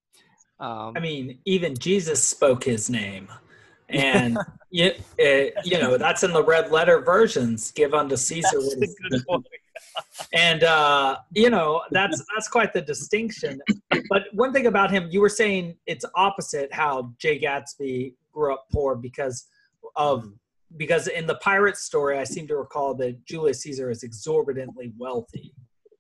[0.58, 3.28] Um, I mean, even Jesus spoke his name
[3.92, 4.38] and
[4.70, 8.58] you, it, you know that's in the red letter versions give unto caesar
[10.34, 13.60] and uh, you know that's that's quite the distinction
[14.08, 18.66] but one thing about him you were saying it's opposite how jay gatsby grew up
[18.72, 19.46] poor because
[19.96, 20.28] of
[20.76, 25.52] because in the pirate story i seem to recall that julius caesar is exorbitantly wealthy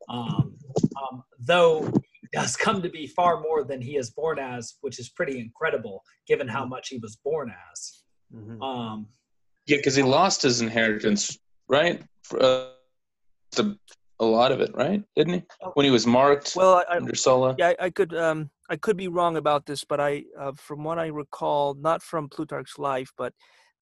[0.08, 0.56] Um,
[1.02, 1.84] um, though
[2.20, 5.38] he does come to be far more than he is born as, which is pretty
[5.38, 7.78] incredible given how much he was born as.
[8.34, 8.60] Mhm.
[8.62, 9.06] Um,
[9.66, 12.02] Yeah, because he lost his inheritance, right?
[12.24, 12.66] For, uh,
[13.52, 13.78] the,
[14.18, 15.02] a lot of it, right?
[15.16, 15.42] Didn't he?
[15.74, 17.54] When he was marked Well, I, I, under Sulla.
[17.58, 20.82] yeah, I, I could um, I could be wrong about this, but I, uh, from
[20.84, 23.32] what I recall, not from Plutarch's life, but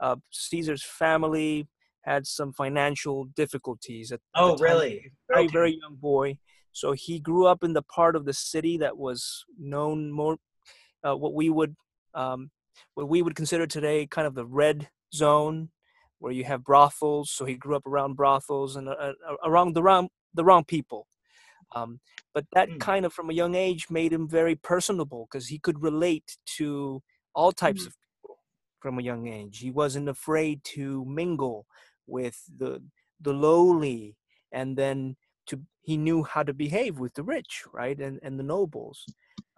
[0.00, 1.68] uh, Caesar's family
[2.02, 4.12] had some financial difficulties.
[4.12, 5.12] At the oh, really?
[5.28, 5.52] very Okay.
[5.52, 6.38] very young boy.
[6.72, 10.38] So he grew up in the part of the city that was known more,
[11.06, 11.76] uh, what we would
[12.14, 12.50] um,
[12.94, 15.70] what we would consider today kind of the red zone,
[16.18, 17.30] where you have brothels.
[17.30, 19.12] So he grew up around brothels and uh, uh,
[19.44, 21.06] around the wrong the wrong people.
[21.74, 22.00] Um,
[22.32, 22.80] but that Mm.
[22.80, 27.02] kind of from a young age made him very personable because he could relate to
[27.34, 28.07] all types of people
[28.80, 29.58] from a young age.
[29.58, 31.66] He wasn't afraid to mingle
[32.06, 32.82] with the
[33.20, 34.16] the lowly
[34.52, 35.16] and then
[35.46, 39.04] to he knew how to behave with the rich right and and the nobles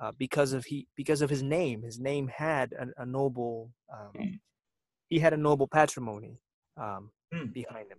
[0.01, 4.11] uh, because of he because of his name his name had a, a noble um,
[4.17, 4.41] Mm.
[5.09, 6.41] he had a noble patrimony
[6.77, 7.53] um, Mm.
[7.53, 7.99] behind him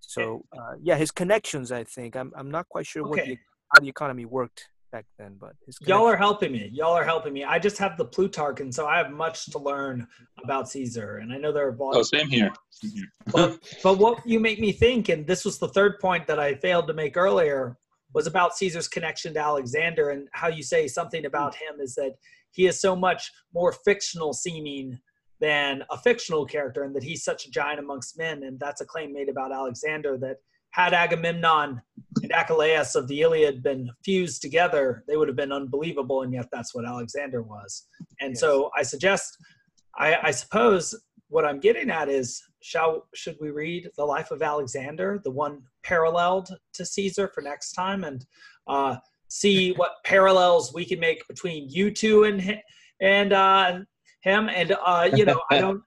[0.00, 3.38] so uh, yeah his connections i think i'm, I'm not quite sure what the,
[3.72, 6.70] how the economy worked back then but his Y'all are helping me.
[6.72, 7.44] Y'all are helping me.
[7.44, 10.06] I just have the Plutarch, and so I have much to learn
[10.42, 11.18] about Caesar.
[11.18, 12.08] And I know there are Oh, volumes.
[12.10, 12.50] same here.
[12.70, 13.06] Same here.
[13.32, 16.54] but, but what you make me think, and this was the third point that I
[16.54, 17.76] failed to make earlier,
[18.14, 22.14] was about Caesar's connection to Alexander and how you say something about him is that
[22.52, 24.98] he is so much more fictional seeming
[25.40, 28.42] than a fictional character, and that he's such a giant amongst men.
[28.42, 30.38] And that's a claim made about Alexander that
[30.70, 31.80] had Agamemnon
[32.22, 36.46] and Achilles of the Iliad been fused together, they would have been unbelievable, and yet
[36.52, 37.86] that's what Alexander was.
[38.20, 38.40] And Yes.
[38.40, 39.36] so I suggest,
[39.98, 40.94] I, I suppose,
[41.28, 45.62] what I'm getting at is, shall should we read the life of Alexander, the one
[45.84, 48.24] paralleled to Caesar, for next time, and
[48.66, 48.96] uh,
[49.28, 52.60] see what parallels we can make between you two and
[53.00, 53.78] and uh,
[54.22, 55.82] him, and uh, you know, I don't.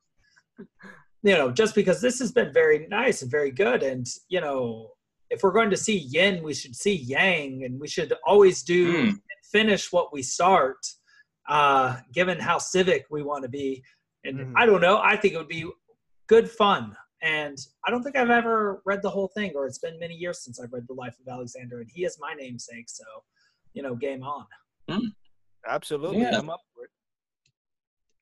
[1.23, 4.91] You know, just because this has been very nice and very good, and you know,
[5.29, 8.81] if we're going to see yin, we should see yang, and we should always do
[9.11, 9.21] Mm.
[9.51, 10.77] finish what we start,
[11.47, 13.83] uh, given how civic we want to be.
[14.23, 14.53] And Mhm.
[14.55, 15.69] I don't know, I think it would be
[16.27, 16.95] good fun.
[17.21, 20.39] And I don't think I've ever read the whole thing, or it's been many years
[20.43, 23.03] since I've read the life of Alexander, and he is my namesake, so
[23.73, 24.45] you know, game on.
[25.67, 26.37] absolutely Yeah.
[26.39, 26.91] i'm up for it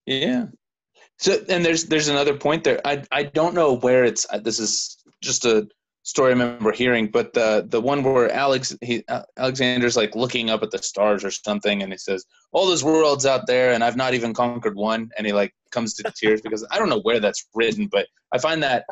[0.05, 0.47] Yeah.
[1.19, 2.79] So, and there's there's another point there.
[2.85, 4.25] I I don't know where it's.
[4.29, 5.67] uh, This is just a
[6.03, 10.49] story I remember hearing, but the the one where Alex he uh, Alexander's like looking
[10.49, 13.83] up at the stars or something, and he says, "All those worlds out there, and
[13.83, 17.01] I've not even conquered one," and he like comes to tears because I don't know
[17.01, 18.85] where that's written, but I find that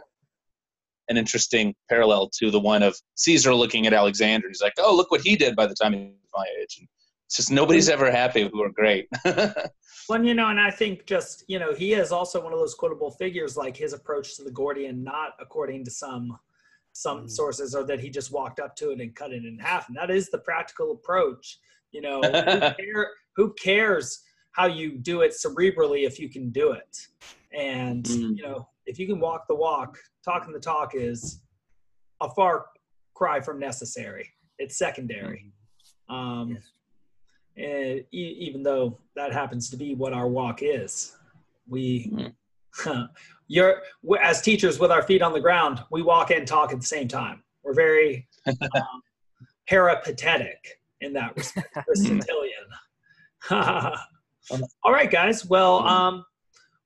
[1.10, 4.50] an interesting parallel to the one of Caesar looking at Alexander.
[4.50, 6.88] He's like, "Oh, look what he did by the time he was my age." And
[7.28, 9.08] it's just nobody's ever happy who are great.
[10.10, 12.74] Well, you know, and I think just, you know, he is also one of those
[12.76, 16.38] quotable figures like his approach to the Gordian, knot according to some
[16.94, 17.30] some Mm.
[17.30, 19.88] sources, or that he just walked up to it and cut it in half.
[19.88, 21.60] And that is the practical approach.
[21.92, 22.32] You know, who,
[22.80, 26.98] care, who cares how you do it cerebrally if you can do it?
[27.56, 28.36] And, Mm.
[28.38, 31.40] you know, if you can walk the walk, talking the talk is
[32.20, 32.66] a far
[33.14, 34.34] cry from necessary.
[34.58, 35.52] It's secondary.
[36.10, 36.72] Um, Yes.
[37.58, 41.16] And e- even though that happens to be what our walk is,
[41.68, 42.34] we,
[43.48, 46.80] you're we- as teachers with our feet on the ground, we walk and talk at
[46.80, 47.44] the same time.
[47.64, 49.02] We're very um,
[49.68, 52.54] peripatetic in that respect, Aristotelian.
[53.50, 55.46] All right, guys.
[55.46, 56.26] Well, um,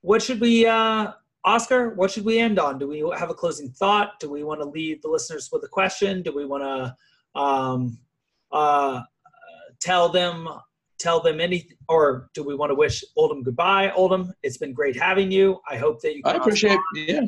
[0.01, 1.11] what should we, uh,
[1.43, 1.93] Oscar?
[1.95, 2.79] What should we end on?
[2.79, 4.19] Do we have a closing thought?
[4.19, 6.21] Do we want to leave the listeners with a question?
[6.21, 7.99] Do we want to um,
[8.51, 9.01] uh,
[9.81, 10.47] tell them
[10.99, 13.91] tell them anything, or do we want to wish Oldham goodbye?
[13.91, 15.59] Oldham, it's been great having you.
[15.67, 16.21] I hope that you.
[16.25, 16.79] I can appreciate.
[16.95, 17.25] Yeah.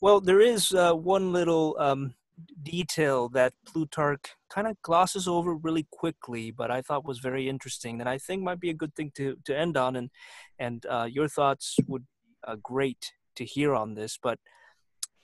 [0.00, 2.14] Well, there is uh, one little um,
[2.62, 8.00] detail that Plutarch kind of glosses over really quickly, but I thought was very interesting,
[8.00, 9.96] and I think might be a good thing to, to end on.
[9.96, 10.10] And
[10.58, 12.06] and uh, your thoughts would
[12.46, 14.18] uh, great to hear on this.
[14.22, 14.38] But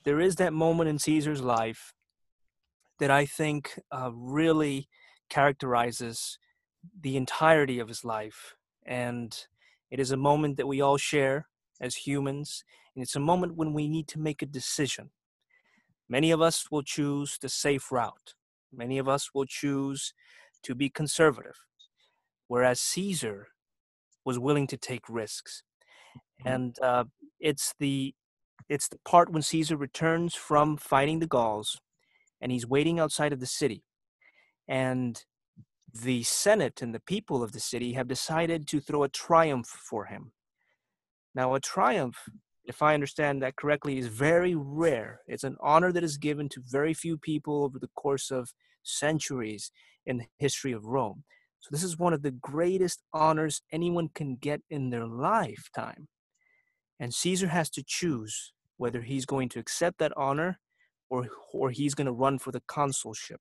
[0.04, 1.92] there is that moment in Caesar's life
[2.98, 4.88] that I think uh, really
[5.34, 6.38] characterizes
[7.00, 8.54] the entirety of his life,
[8.86, 9.46] and
[9.90, 11.48] it is a moment that we all share
[11.80, 12.64] as humans
[12.94, 15.10] and it's a moment when we need to make a decision.
[16.08, 18.34] Many of us will choose the safe route.
[18.72, 20.12] Many of us will choose
[20.62, 21.56] to be conservative,
[22.46, 23.48] whereas Caesar
[24.24, 25.62] was willing to take risks.
[26.44, 27.04] And uh,
[27.40, 28.14] it's the
[28.68, 31.80] it's the part when Caesar returns from fighting the Gauls,
[32.40, 33.84] and he's waiting outside of the city.
[34.68, 35.22] And
[35.92, 40.06] the Senate and the people of the city have decided to throw a triumph for
[40.06, 40.32] him.
[41.34, 42.16] Now, a triumph,
[42.64, 45.20] if I understand that correctly, is very rare.
[45.26, 48.52] It's an honor that is given to very few people over the course of
[48.82, 49.70] centuries
[50.06, 51.24] in the history of Rome.
[51.60, 56.08] So, this is one of the greatest honors anyone can get in their lifetime.
[57.00, 60.58] And Caesar has to choose whether he's going to accept that honor
[61.08, 63.40] or, or he's going to run for the consulship.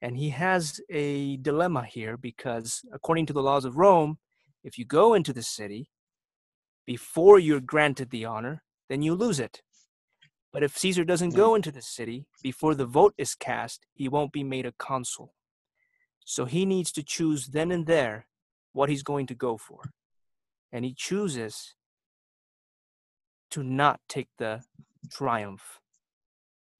[0.00, 4.18] And he has a dilemma here because, according to the laws of Rome,
[4.62, 5.90] if you go into the city
[6.86, 9.62] before you're granted the honor, then you lose it.
[10.52, 11.36] But if Caesar doesn't mm-hmm.
[11.36, 15.34] go into the city before the vote is cast, he won't be made a consul.
[16.24, 18.26] So he needs to choose then and there
[18.72, 19.90] what he's going to go for.
[20.72, 21.74] And he chooses
[23.50, 24.62] to not take the
[25.10, 25.80] triumph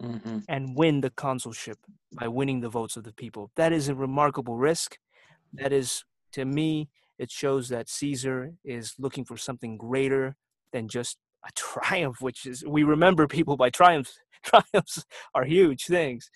[0.03, 0.39] mm-hmm.
[0.49, 1.79] and win the consulship
[2.13, 3.51] by winning the votes of the people.
[3.57, 4.99] That is a remarkable risk.
[5.53, 6.89] That is, to me,
[7.19, 10.37] it shows that Caesar is looking for something greater
[10.73, 14.19] than just a triumph, which is, we remember people by triumphs.
[14.45, 16.31] Triumphs are huge things.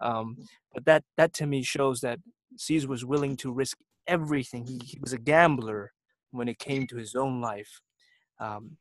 [0.00, 0.36] Um,
[0.74, 2.18] but that, that to me shows that
[2.58, 4.66] Caesar was willing to risk everything.
[4.66, 5.92] He, he was a gambler
[6.32, 7.80] when it came to his own life.
[8.38, 8.76] Um,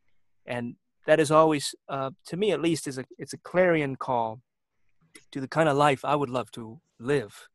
[0.45, 0.75] and
[1.05, 4.41] that is always, uh, to me at least, is a it's a clarion call
[5.31, 7.47] to the kind of life I would love to live,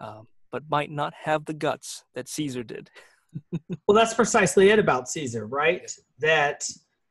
[0.00, 2.90] um, but might not have the guts that Caesar did.
[3.86, 5.90] well, that's precisely it about Caesar, right?
[6.20, 6.68] That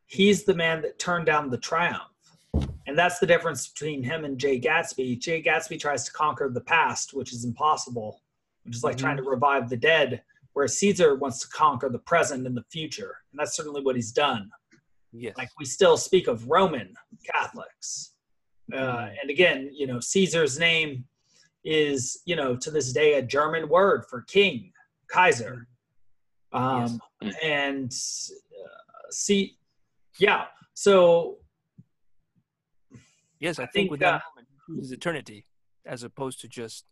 [0.08, 2.04] he's the man that turned down the triumph.
[2.88, 5.20] And that's the difference between him and Jay Gatsby.
[5.20, 8.22] Jay Gatsby tries to conquer the past, which is impossible,
[8.64, 9.06] which is like mm-hmm.
[9.06, 10.22] trying to revive the dead,
[10.54, 13.16] whereas Caesar wants to conquer the present and the future.
[13.32, 14.50] And that's certainly what he's done.
[15.14, 15.36] Yes.
[15.38, 16.94] Like we still speak of Roman
[17.26, 18.14] Catholics.
[18.74, 19.16] Uh, mm-hmm.
[19.22, 21.04] and again, you know, Caesar's name
[21.64, 24.72] is, you know, to this day a German word for king,
[25.08, 25.68] Kaiser.
[26.54, 27.36] Um, yes.
[27.44, 29.58] And uh, see,
[30.20, 30.46] yeah.
[30.74, 31.38] So.
[33.40, 34.22] Yes, I, I think, think, with that
[34.68, 35.46] moment, is eternity
[35.86, 36.86] as opposed to just,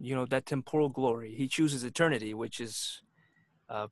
[0.00, 1.34] you know, that temporal glory.
[1.34, 3.02] He chooses eternity, which is
[3.68, 3.88] uh,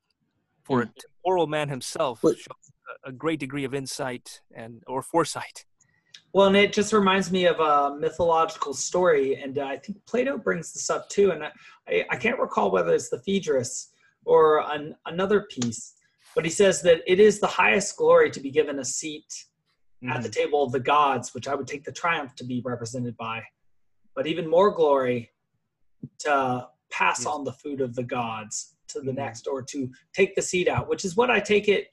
[0.63, 0.89] for a
[1.27, 2.35] temporal man himself but,
[3.05, 5.65] a great degree of insight and or foresight.
[6.33, 10.73] Well, and it just reminds me of a mythological story, and I think Plato brings
[10.73, 11.31] this up too.
[11.31, 13.91] And I, I can't recall whether it's the Phaedrus
[14.25, 15.93] or an, another piece,
[16.35, 19.33] but he says that it is the highest glory to be given a seat
[20.03, 20.09] mm-hmm.
[20.09, 20.43] at the mm-hmm.
[20.43, 23.41] table of the gods, which I would take the triumph to be represented by,
[24.15, 25.31] but even more glory
[26.19, 27.27] to pass yes.
[27.27, 29.19] on the food of the gods to the mm-hmm.
[29.19, 31.87] next or to take the seed out, which is what I take it,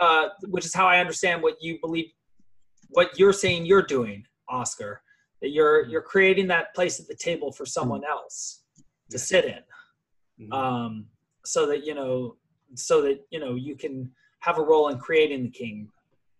[0.00, 2.06] uh, which is how I understand what you believe,
[2.90, 5.02] what you're saying you're doing, Oscar.
[5.40, 5.90] That you're mm-hmm.
[5.90, 8.12] you're creating that place at the table for someone mm-hmm.
[8.12, 8.62] else
[9.10, 11.06] to sit in, um,
[11.44, 12.36] so that you know,
[12.74, 15.88] so that you know you can have a role in creating the king,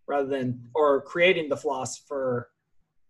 [0.07, 2.51] rather than or creating the philosopher,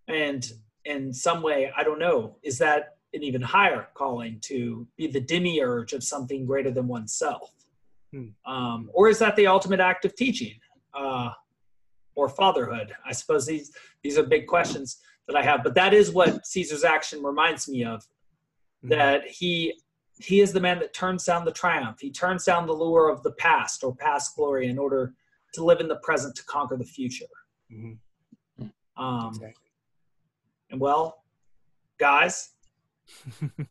[0.09, 0.51] and
[0.84, 5.21] in some way I don't know is that an even higher calling to be the
[5.21, 7.53] demiurge of something greater than oneself?
[8.13, 8.29] Hmm.
[8.47, 10.55] Um, or is that the ultimate act of teaching
[10.95, 11.31] uh,
[12.15, 12.95] or fatherhood?
[13.05, 16.85] I suppose these these are big questions that I have, but that is what Caesar's
[16.85, 18.07] action reminds me of.
[18.83, 18.89] Hmm.
[18.89, 19.81] That he
[20.19, 21.99] he is the man that turns down the triumph.
[22.01, 25.15] He turns down the lure of the past or past glory in order
[25.55, 27.27] to live in the present to conquer the future.
[27.73, 29.03] Mm-hmm.
[29.03, 29.71] Um, exactly.
[30.71, 31.23] And well,
[31.99, 32.52] guys,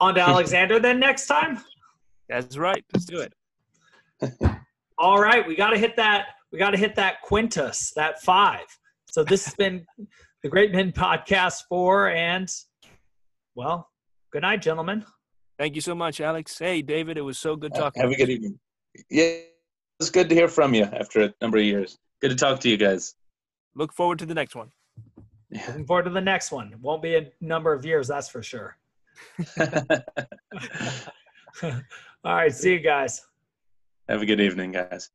[0.00, 1.60] On to Alexander then next time.
[2.28, 2.84] That's right.
[2.92, 3.34] Let's do it.
[4.98, 6.26] All right, we got to hit that.
[6.52, 8.66] We got to hit that quintus, that five.
[9.10, 9.86] So this has been
[10.42, 12.48] the Great Men Podcast four, and
[13.54, 13.88] well,
[14.32, 15.04] good night, gentlemen.
[15.58, 16.58] Thank you so much, Alex.
[16.58, 18.00] Hey, David, it was so good talking.
[18.00, 18.58] Uh, have a good evening.
[19.10, 19.40] Yeah,
[19.98, 21.98] it's good to hear from you after a number of years.
[22.20, 23.14] Good to talk to you guys.
[23.74, 24.70] Look forward to the next one.
[25.50, 26.74] Looking forward to the next one.
[26.80, 28.76] Won't be a number of years, that's for sure.
[31.62, 31.72] All
[32.24, 32.54] right.
[32.54, 33.26] See you guys.
[34.08, 35.10] Have a good evening, guys.